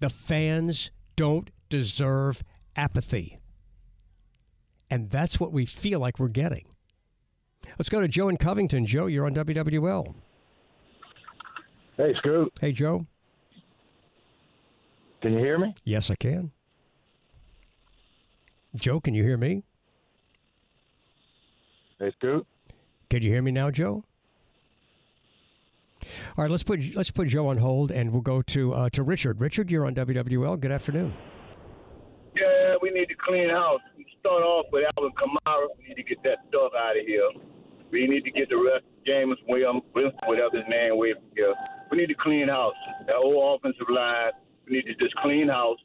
The 0.00 0.10
fans 0.10 0.90
don't 1.14 1.50
deserve 1.68 2.42
apathy, 2.74 3.39
and 4.90 5.08
that's 5.10 5.38
what 5.38 5.52
we 5.52 5.66
feel 5.66 6.00
like 6.00 6.18
we're 6.18 6.28
getting. 6.28 6.64
Let's 7.78 7.88
go 7.88 8.00
to 8.00 8.08
Joe 8.08 8.28
in 8.28 8.36
Covington. 8.36 8.86
Joe, 8.86 9.06
you're 9.06 9.26
on 9.26 9.34
WWL. 9.34 10.14
Hey, 11.96 12.14
Scoot. 12.18 12.52
Hey, 12.60 12.72
Joe. 12.72 13.06
Can 15.20 15.34
you 15.34 15.38
hear 15.38 15.58
me? 15.58 15.74
Yes, 15.84 16.10
I 16.10 16.14
can. 16.14 16.50
Joe, 18.74 19.00
can 19.00 19.14
you 19.14 19.22
hear 19.22 19.36
me? 19.36 19.62
Hey, 21.98 22.10
Scoot. 22.18 22.46
Can 23.10 23.22
you 23.22 23.30
hear 23.30 23.42
me 23.42 23.50
now, 23.50 23.70
Joe? 23.70 24.04
All 26.36 26.44
right, 26.44 26.50
let's 26.50 26.62
put 26.62 26.80
let's 26.94 27.10
put 27.10 27.28
Joe 27.28 27.48
on 27.48 27.58
hold, 27.58 27.90
and 27.90 28.12
we'll 28.12 28.22
go 28.22 28.40
to 28.42 28.72
uh, 28.72 28.88
to 28.90 29.02
Richard. 29.02 29.40
Richard, 29.40 29.70
you're 29.70 29.84
on 29.86 29.94
WWL. 29.94 30.58
Good 30.58 30.72
afternoon. 30.72 31.12
Yeah, 32.34 32.76
we 32.80 32.90
need 32.90 33.06
to 33.06 33.14
clean 33.14 33.50
house. 33.50 33.80
We 33.96 34.06
start 34.20 34.42
off 34.42 34.66
with 34.72 34.84
Alvin 34.96 35.12
Kamara. 35.12 35.66
We 35.78 35.88
need 35.88 35.94
to 35.94 36.02
get 36.02 36.22
that 36.24 36.38
stuff 36.48 36.72
out 36.78 36.96
of 36.96 37.06
here. 37.06 37.28
We 37.90 38.06
need 38.06 38.24
to 38.24 38.30
get 38.30 38.48
the 38.48 38.56
rest, 38.56 38.84
James 39.06 39.36
Williams, 39.48 39.82
whatever 39.92 40.56
his 40.56 40.68
name, 40.68 40.92
away 40.92 41.12
from 41.14 41.24
here. 41.36 41.54
We 41.90 41.98
need 41.98 42.06
to 42.06 42.14
clean 42.14 42.48
house. 42.48 42.74
That 43.06 43.16
whole 43.16 43.56
offensive 43.56 43.88
line, 43.88 44.30
we 44.66 44.76
need 44.76 44.86
to 44.86 44.94
just 44.94 45.14
clean 45.16 45.48
house 45.48 45.78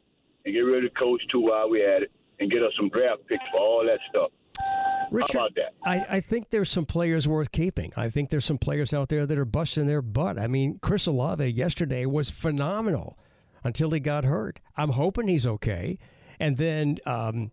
and 0.45 0.53
get 0.53 0.61
rid 0.61 0.85
of 0.85 0.93
Coach 0.93 1.21
too 1.31 1.41
while 1.41 1.69
we 1.69 1.83
at 1.83 2.03
it 2.03 2.11
and 2.39 2.51
get 2.51 2.61
us 2.61 2.71
some 2.77 2.89
draft 2.89 3.25
picks 3.27 3.43
for 3.51 3.61
all 3.61 3.83
that 3.85 3.99
stuff. 4.09 4.29
How 4.59 5.25
about 5.29 5.55
that? 5.55 5.73
I, 5.83 6.17
I 6.17 6.19
think 6.19 6.49
there's 6.49 6.69
some 6.69 6.85
players 6.85 7.27
worth 7.27 7.51
keeping. 7.51 7.93
I 7.95 8.09
think 8.09 8.29
there's 8.29 8.45
some 8.45 8.57
players 8.57 8.93
out 8.93 9.09
there 9.09 9.25
that 9.25 9.37
are 9.37 9.45
busting 9.45 9.87
their 9.87 10.01
butt. 10.01 10.39
I 10.39 10.47
mean, 10.47 10.79
Chris 10.81 11.07
Olave 11.07 11.45
yesterday 11.47 12.05
was 12.05 12.29
phenomenal 12.29 13.17
until 13.63 13.91
he 13.91 13.99
got 13.99 14.25
hurt. 14.25 14.59
I'm 14.75 14.89
hoping 14.89 15.27
he's 15.27 15.47
okay. 15.47 15.97
And 16.39 16.57
then 16.57 16.97
um, 17.05 17.51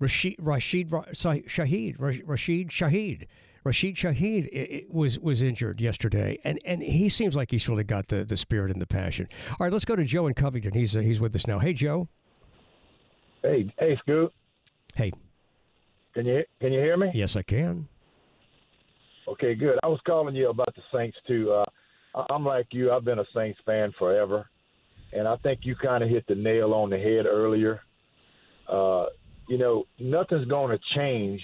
Rashid 0.00 0.36
Rashid 0.38 0.90
Shaheed 0.90 1.96
Rashid 1.98 2.68
Shaheed 2.68 3.26
Rashid 3.64 4.50
i- 4.54 4.84
was 4.90 5.18
was 5.18 5.40
injured 5.42 5.80
yesterday, 5.80 6.38
and 6.44 6.58
and 6.64 6.82
he 6.82 7.08
seems 7.08 7.34
like 7.36 7.50
he's 7.50 7.68
really 7.68 7.84
got 7.84 8.08
the, 8.08 8.24
the 8.24 8.36
spirit 8.36 8.70
and 8.70 8.80
the 8.82 8.86
passion. 8.86 9.28
All 9.50 9.56
right, 9.60 9.72
let's 9.72 9.84
go 9.84 9.96
to 9.96 10.04
Joe 10.04 10.26
in 10.26 10.34
Covington. 10.34 10.74
He's 10.74 10.96
uh, 10.96 11.00
he's 11.00 11.20
with 11.20 11.34
us 11.34 11.46
now. 11.46 11.58
Hey, 11.58 11.72
Joe. 11.72 12.08
Hey, 13.42 13.72
hey, 13.78 13.96
Scoot. 13.98 14.32
Hey. 14.94 15.12
Can 16.14 16.26
you 16.26 16.44
can 16.60 16.72
you 16.72 16.80
hear 16.80 16.96
me? 16.96 17.10
Yes, 17.14 17.36
I 17.36 17.42
can. 17.42 17.88
Okay, 19.26 19.54
good. 19.54 19.78
I 19.82 19.86
was 19.86 20.00
calling 20.06 20.34
you 20.34 20.50
about 20.50 20.74
the 20.74 20.82
Saints 20.92 21.16
too. 21.26 21.50
Uh, 21.52 22.24
I'm 22.30 22.44
like 22.44 22.66
you. 22.72 22.92
I've 22.92 23.04
been 23.04 23.18
a 23.20 23.24
Saints 23.34 23.58
fan 23.64 23.92
forever, 23.98 24.48
and 25.12 25.26
I 25.26 25.36
think 25.36 25.60
you 25.62 25.74
kind 25.74 26.04
of 26.04 26.10
hit 26.10 26.26
the 26.28 26.34
nail 26.34 26.74
on 26.74 26.90
the 26.90 26.98
head 26.98 27.24
earlier. 27.26 27.80
Uh, 28.68 29.06
you 29.48 29.58
know, 29.58 29.84
nothing's 29.98 30.46
going 30.46 30.76
to 30.76 30.82
change, 30.94 31.40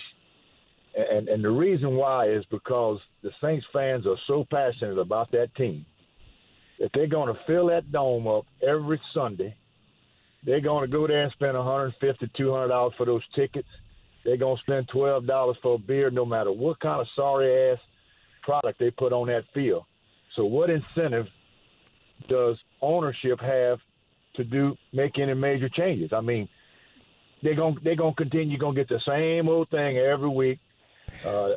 and 0.97 1.29
and 1.29 1.45
the 1.45 1.51
reason 1.51 1.97
why 1.97 2.29
is 2.29 2.45
because 2.51 2.99
the 3.23 3.31
Saints 3.43 3.67
fans 3.73 4.07
are 4.07 4.17
so 4.27 4.47
passionate 4.51 4.99
about 4.99 5.31
that 5.33 5.55
team 5.55 5.85
that 6.79 6.91
they're 6.95 7.07
going 7.07 7.33
to 7.33 7.41
fill 7.47 7.67
that 7.67 7.93
dome 7.93 8.27
up 8.27 8.47
every 8.67 9.01
Sunday. 9.13 9.55
They're 10.45 10.63
going 10.63 10.91
to 10.91 10.91
go 10.91 11.07
there 11.07 11.23
and 11.23 11.33
spend 11.33 11.57
150 11.57 12.31
200 12.35 12.69
dollars 12.69 12.95
for 12.97 13.05
those 13.05 13.23
tickets. 13.35 13.69
They're 14.25 14.39
going 14.39 14.57
to 14.57 14.63
spend 14.63 14.89
twelve 14.89 15.27
dollars 15.27 15.57
for 15.63 15.75
a 15.75 15.79
beer, 15.79 16.11
no 16.11 16.25
matter 16.25 16.51
what 16.51 16.81
kind 16.81 17.01
of 17.01 17.07
sorry 17.15 17.73
ass 17.73 17.79
product 18.43 18.79
they 18.79 18.91
put 18.91 19.13
on 19.13 19.29
that 19.29 19.45
field. 19.55 19.85
So, 20.37 20.45
what 20.45 20.71
incentive 20.71 21.27
does 22.29 22.57
ownership 22.81 23.41
have 23.41 23.79
to 24.37 24.45
do 24.45 24.77
make 24.93 25.19
any 25.19 25.35
major 25.35 25.69
changes? 25.69 26.11
I 26.13 26.21
mean, 26.21 26.49
they're 27.43 27.55
going 27.55 27.79
they're 27.83 27.97
going 27.97 28.15
to 28.15 28.23
continue 28.23 28.59
going 28.59 28.75
to 28.75 28.81
get 28.85 28.89
the 28.89 29.01
same 29.07 29.49
old 29.49 29.69
thing 29.71 29.97
every 29.99 30.29
week. 30.29 30.59
Uh, 31.25 31.51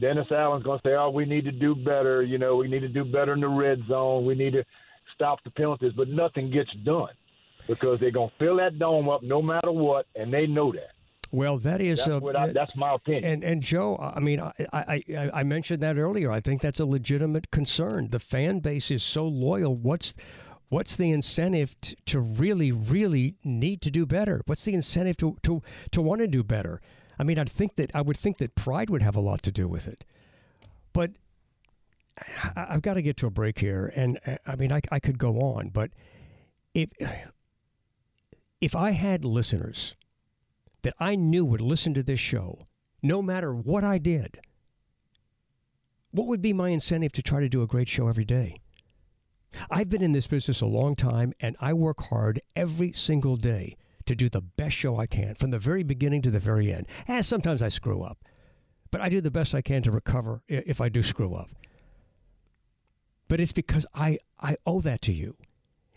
Dennis 0.00 0.26
Allen's 0.30 0.64
going 0.64 0.78
to 0.80 0.88
say, 0.88 0.94
"Oh, 0.94 1.10
we 1.10 1.24
need 1.24 1.44
to 1.44 1.52
do 1.52 1.74
better. 1.74 2.22
You 2.22 2.38
know, 2.38 2.56
we 2.56 2.68
need 2.68 2.80
to 2.80 2.88
do 2.88 3.04
better 3.04 3.32
in 3.32 3.40
the 3.40 3.48
red 3.48 3.82
zone. 3.88 4.26
We 4.26 4.34
need 4.34 4.52
to 4.52 4.64
stop 5.14 5.42
the 5.44 5.50
penalties." 5.50 5.92
But 5.96 6.08
nothing 6.08 6.50
gets 6.50 6.70
done 6.84 7.10
because 7.66 7.98
they're 8.00 8.10
going 8.10 8.28
to 8.30 8.34
fill 8.38 8.56
that 8.56 8.78
dome 8.78 9.08
up 9.08 9.22
no 9.22 9.40
matter 9.42 9.72
what, 9.72 10.06
and 10.14 10.32
they 10.32 10.46
know 10.46 10.72
that. 10.72 10.90
Well, 11.32 11.58
that 11.58 11.80
is 11.80 11.98
That's 12.04 12.22
what 12.22 12.36
I- 12.36 12.52
that's 12.52 12.74
my 12.76 12.94
opinion. 12.94 13.24
And 13.24 13.44
and 13.44 13.62
Joe, 13.62 13.96
I 13.98 14.20
mean, 14.20 14.38
I, 14.40 14.52
I 14.72 15.02
I 15.16 15.30
I 15.34 15.42
mentioned 15.42 15.82
that 15.82 15.96
earlier. 15.98 16.30
I 16.30 16.40
think 16.40 16.60
that's 16.62 16.78
a 16.78 16.86
legitimate 16.86 17.50
concern. 17.50 18.08
The 18.08 18.20
fan 18.20 18.60
base 18.60 18.90
is 18.90 19.02
so 19.02 19.26
loyal. 19.26 19.74
What's 19.74 20.14
what's 20.68 20.96
the 20.96 21.10
incentive 21.10 21.80
t- 21.80 21.96
to 22.06 22.20
really 22.20 22.72
really 22.72 23.36
need 23.44 23.80
to 23.82 23.90
do 23.90 24.06
better? 24.06 24.42
What's 24.46 24.64
the 24.64 24.74
incentive 24.74 25.16
to 25.18 25.36
to 25.42 25.62
to 25.90 26.02
want 26.02 26.20
to 26.20 26.26
do 26.26 26.42
better? 26.42 26.80
I 27.18 27.24
mean, 27.24 27.38
I'd 27.38 27.50
think 27.50 27.76
that 27.76 27.90
I 27.94 28.02
would 28.02 28.16
think 28.16 28.38
that 28.38 28.54
pride 28.54 28.90
would 28.90 29.02
have 29.02 29.16
a 29.16 29.20
lot 29.20 29.42
to 29.44 29.52
do 29.52 29.66
with 29.68 29.88
it. 29.88 30.04
But 30.92 31.12
I- 32.56 32.66
I've 32.70 32.82
got 32.82 32.94
to 32.94 33.02
get 33.02 33.16
to 33.18 33.26
a 33.26 33.30
break 33.30 33.58
here, 33.58 33.92
and 33.94 34.18
uh, 34.26 34.36
I 34.46 34.56
mean, 34.56 34.72
I, 34.72 34.80
I 34.90 35.00
could 35.00 35.18
go 35.18 35.38
on, 35.40 35.68
but 35.70 35.90
if 36.74 36.90
if 38.60 38.74
I 38.74 38.90
had 38.92 39.24
listeners 39.24 39.96
that 40.82 40.94
I 40.98 41.14
knew 41.14 41.44
would 41.44 41.60
listen 41.60 41.94
to 41.94 42.02
this 42.02 42.20
show, 42.20 42.66
no 43.02 43.20
matter 43.22 43.54
what 43.54 43.84
I 43.84 43.98
did, 43.98 44.38
what 46.10 46.26
would 46.26 46.40
be 46.40 46.52
my 46.52 46.70
incentive 46.70 47.12
to 47.12 47.22
try 47.22 47.40
to 47.40 47.48
do 47.48 47.62
a 47.62 47.66
great 47.66 47.88
show 47.88 48.08
every 48.08 48.24
day? 48.24 48.60
I've 49.70 49.88
been 49.88 50.02
in 50.02 50.12
this 50.12 50.26
business 50.26 50.60
a 50.60 50.66
long 50.66 50.96
time, 50.96 51.32
and 51.40 51.56
I 51.60 51.72
work 51.72 52.04
hard 52.04 52.40
every 52.54 52.92
single 52.92 53.36
day 53.36 53.76
to 54.06 54.14
do 54.14 54.28
the 54.28 54.40
best 54.40 54.76
show 54.76 54.98
I 54.98 55.06
can 55.06 55.34
from 55.34 55.50
the 55.50 55.58
very 55.58 55.82
beginning 55.82 56.22
to 56.22 56.30
the 56.30 56.38
very 56.38 56.72
end. 56.72 56.86
And 57.08 57.24
sometimes 57.24 57.62
I 57.62 57.68
screw 57.68 58.02
up, 58.02 58.18
but 58.90 59.00
I 59.00 59.08
do 59.08 59.20
the 59.20 59.30
best 59.30 59.54
I 59.54 59.62
can 59.62 59.82
to 59.82 59.90
recover 59.90 60.42
if 60.48 60.80
I 60.80 60.88
do 60.88 61.02
screw 61.02 61.34
up. 61.34 61.50
But 63.28 63.40
it's 63.40 63.52
because 63.52 63.86
I, 63.94 64.18
I 64.40 64.56
owe 64.64 64.80
that 64.82 65.02
to 65.02 65.12
you. 65.12 65.36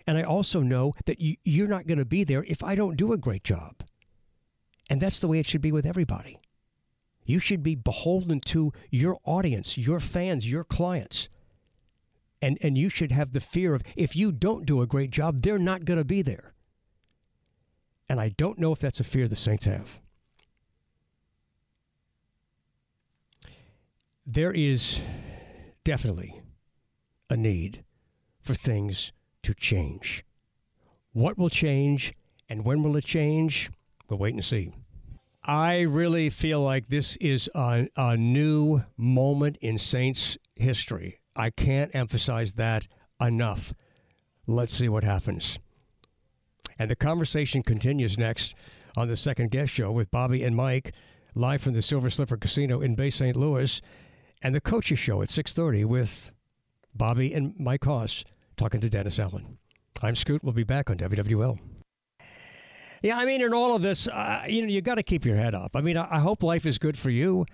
And 0.08 0.18
I 0.18 0.24
also 0.24 0.62
know 0.62 0.94
that 1.06 1.22
you, 1.22 1.38
you're 1.44 1.68
not 1.68 1.86
going 1.86 2.00
to 2.00 2.06
be 2.06 2.24
there 2.24 2.44
if 2.48 2.64
I 2.64 2.74
don't 2.74 2.98
do 2.98 3.14
a 3.14 3.18
great 3.18 3.44
job. 3.44 3.84
And 4.90 5.00
that's 5.00 5.20
the 5.20 5.28
way 5.28 5.38
it 5.38 5.46
should 5.46 5.62
be 5.62 5.72
with 5.72 5.86
everybody. 5.86 6.40
You 7.26 7.38
should 7.38 7.62
be 7.62 7.76
beholden 7.76 8.40
to 8.48 8.74
your 8.90 9.20
audience, 9.24 9.78
your 9.78 10.00
fans, 10.00 10.50
your 10.50 10.64
clients. 10.64 11.30
And, 12.42 12.58
and 12.62 12.78
you 12.78 12.90
should 12.90 13.12
have 13.12 13.34
the 13.34 13.42
fear 13.42 13.76
of 13.76 13.84
if 13.96 14.16
you 14.16 14.32
don't 14.32 14.66
do 14.66 14.82
a 14.82 14.88
great 14.88 15.12
job, 15.12 15.42
they're 15.42 15.58
not 15.58 15.86
going 15.86 15.98
to 15.98 16.06
be 16.06 16.22
there. 16.22 16.54
And 18.08 18.20
I 18.20 18.30
don't 18.30 18.58
know 18.58 18.72
if 18.72 18.80
that's 18.80 19.00
a 19.00 19.04
fear 19.04 19.28
the 19.28 19.36
Saints 19.36 19.66
have. 19.66 20.00
There 24.26 24.52
is 24.52 25.00
definitely 25.84 26.42
a 27.30 27.38
need 27.38 27.84
for 28.42 28.54
things 28.54 29.12
to 29.44 29.54
change. 29.54 30.24
What 31.14 31.38
will 31.38 31.50
change 31.50 32.14
and 32.48 32.66
when 32.66 32.84
will 32.84 32.96
it 32.96 33.06
change? 33.06 33.70
We'll 34.08 34.20
wait 34.20 34.34
and 34.34 34.44
see. 34.44 34.74
I 35.44 35.82
really 35.82 36.30
feel 36.30 36.62
like 36.62 36.90
this 36.90 37.16
is 37.18 37.50
a, 37.56 37.88
a 37.96 38.18
new 38.18 38.82
moment 38.98 39.58
in 39.62 39.78
Saints 39.78 40.38
history. 40.56 41.20
I 41.40 41.52
can't 41.52 41.96
emphasize 41.96 42.54
that 42.56 42.86
enough. 43.22 43.74
Let's 44.46 44.74
see 44.74 44.90
what 44.90 45.06
happens. 45.06 45.58
And 46.78 46.92
the 46.92 46.98
conversation 46.98 47.64
continues 47.64 48.18
next 48.18 48.56
on 48.98 49.08
the 49.08 49.16
second 49.16 49.50
guest 49.50 49.72
show 49.72 49.90
with 49.90 50.12
Bobby 50.12 50.44
and 50.44 50.54
Mike, 50.54 50.94
live 51.36 51.62
from 51.62 51.76
the 51.76 51.82
Silver 51.82 52.10
Slipper 52.10 52.36
Casino 52.36 52.82
in 52.82 52.96
Bay 52.96 53.10
St. 53.10 53.38
Louis, 53.38 53.82
and 54.42 54.54
the 54.54 54.60
coaches 54.60 55.00
show 55.00 55.22
at 55.22 55.30
6:30 55.30 55.86
with 55.86 56.34
Bobby 56.94 57.34
and 57.34 57.58
Mike 57.58 57.86
Hoss 57.86 58.26
talking 58.58 58.82
to 58.82 58.90
Dennis 58.90 59.18
Allen. 59.18 59.58
I'm 60.02 60.16
Scoot. 60.16 60.44
We'll 60.44 60.52
be 60.52 60.64
back 60.64 60.90
on 60.90 60.98
WWL. 60.98 61.58
Yeah, 63.02 63.18
I 63.18 63.24
mean, 63.24 63.42
in 63.42 63.54
all 63.54 63.78
of 63.78 63.82
this, 63.82 64.10
uh, 64.10 64.44
you 64.50 64.62
know, 64.62 64.68
you 64.68 64.82
got 64.82 64.96
to 64.96 65.04
keep 65.04 65.24
your 65.24 65.38
head 65.38 65.56
up. 65.56 65.78
I 65.78 65.80
mean, 65.80 65.96
I, 65.96 66.18
I 66.18 66.20
hope 66.20 66.44
life 66.44 66.66
is 66.66 66.78
good 66.78 66.98
for 66.98 67.10
you. 67.10 67.46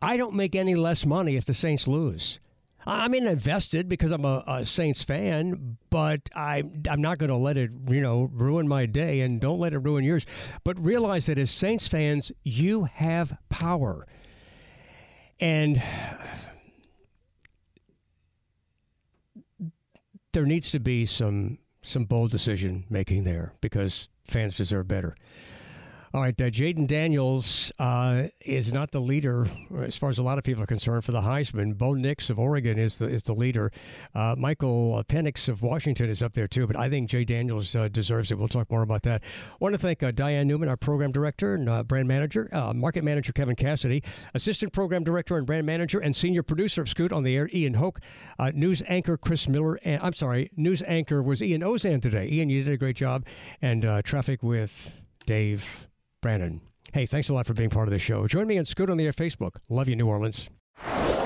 I 0.00 0.16
don't 0.16 0.34
make 0.34 0.54
any 0.54 0.76
less 0.76 1.04
money 1.04 1.34
if 1.34 1.44
the 1.44 1.54
Saints 1.54 1.88
lose. 1.88 2.38
I'm 2.86 3.14
invested 3.14 3.88
because 3.88 4.10
I'm 4.10 4.24
a, 4.24 4.42
a 4.46 4.66
Saints 4.66 5.02
fan, 5.02 5.76
but 5.90 6.28
I, 6.34 6.64
I'm 6.90 7.00
not 7.00 7.18
going 7.18 7.30
to 7.30 7.36
let 7.36 7.56
it, 7.56 7.70
you 7.88 8.00
know, 8.00 8.28
ruin 8.32 8.66
my 8.66 8.86
day, 8.86 9.20
and 9.20 9.40
don't 9.40 9.60
let 9.60 9.72
it 9.72 9.78
ruin 9.78 10.04
yours. 10.04 10.26
But 10.64 10.82
realize 10.84 11.26
that 11.26 11.38
as 11.38 11.50
Saints 11.50 11.86
fans, 11.88 12.32
you 12.42 12.84
have 12.84 13.36
power, 13.48 14.06
and 15.38 15.82
there 20.32 20.46
needs 20.46 20.70
to 20.72 20.80
be 20.80 21.06
some 21.06 21.58
some 21.84 22.04
bold 22.04 22.30
decision 22.30 22.84
making 22.88 23.24
there 23.24 23.54
because 23.60 24.08
fans 24.24 24.56
deserve 24.56 24.86
better. 24.86 25.16
All 26.14 26.20
right, 26.20 26.38
uh, 26.38 26.50
Jayden 26.50 26.86
Daniels 26.86 27.72
uh, 27.78 28.24
is 28.42 28.70
not 28.70 28.90
the 28.90 29.00
leader 29.00 29.46
as 29.80 29.96
far 29.96 30.10
as 30.10 30.18
a 30.18 30.22
lot 30.22 30.36
of 30.36 30.44
people 30.44 30.62
are 30.62 30.66
concerned 30.66 31.06
for 31.06 31.12
the 31.12 31.22
Heisman. 31.22 31.78
Bo 31.78 31.94
Nix 31.94 32.28
of 32.28 32.38
Oregon 32.38 32.78
is 32.78 32.98
the 32.98 33.08
is 33.08 33.22
the 33.22 33.32
leader. 33.32 33.72
Uh, 34.14 34.34
Michael 34.36 35.02
Penix 35.08 35.48
of 35.48 35.62
Washington 35.62 36.10
is 36.10 36.22
up 36.22 36.34
there 36.34 36.46
too, 36.46 36.66
but 36.66 36.76
I 36.76 36.90
think 36.90 37.08
Jay 37.08 37.24
Daniels 37.24 37.74
uh, 37.74 37.88
deserves 37.88 38.30
it. 38.30 38.38
We'll 38.38 38.48
talk 38.48 38.70
more 38.70 38.82
about 38.82 39.04
that. 39.04 39.22
I 39.22 39.56
want 39.58 39.72
to 39.72 39.78
thank 39.78 40.02
uh, 40.02 40.10
Diane 40.10 40.46
Newman, 40.46 40.68
our 40.68 40.76
program 40.76 41.12
director 41.12 41.54
and 41.54 41.66
uh, 41.66 41.82
brand 41.82 42.08
manager, 42.08 42.46
market 42.74 43.04
manager 43.04 43.32
Kevin 43.32 43.56
Cassidy, 43.56 44.02
assistant 44.34 44.74
program 44.74 45.04
director 45.04 45.38
and 45.38 45.46
brand 45.46 45.64
manager, 45.64 45.98
and 45.98 46.14
senior 46.14 46.42
producer 46.42 46.82
of 46.82 46.90
Scoot 46.90 47.10
on 47.10 47.22
the 47.22 47.34
air, 47.34 47.48
Ian 47.54 47.72
Hoke, 47.72 48.00
news 48.52 48.82
anchor 48.86 49.16
Chris 49.16 49.48
Miller, 49.48 49.76
and 49.82 49.98
I'm 50.02 50.12
sorry, 50.12 50.50
news 50.58 50.82
anchor 50.82 51.22
was 51.22 51.42
Ian 51.42 51.62
Ozan 51.62 52.02
today. 52.02 52.28
Ian, 52.30 52.50
you 52.50 52.62
did 52.62 52.74
a 52.74 52.76
great 52.76 52.96
job, 52.96 53.24
and 53.62 54.04
traffic 54.04 54.42
with 54.42 54.92
Dave. 55.24 55.86
Brandon. 56.22 56.62
Hey, 56.94 57.04
thanks 57.04 57.28
a 57.28 57.34
lot 57.34 57.46
for 57.46 57.52
being 57.52 57.68
part 57.68 57.88
of 57.88 57.92
the 57.92 57.98
show. 57.98 58.26
Join 58.26 58.46
me 58.46 58.56
on 58.56 58.64
Scoot 58.64 58.88
on 58.88 58.96
the 58.96 59.04
Air 59.04 59.12
Facebook. 59.12 59.56
Love 59.68 59.88
you, 59.88 59.96
New 59.96 60.06
Orleans. 60.06 60.48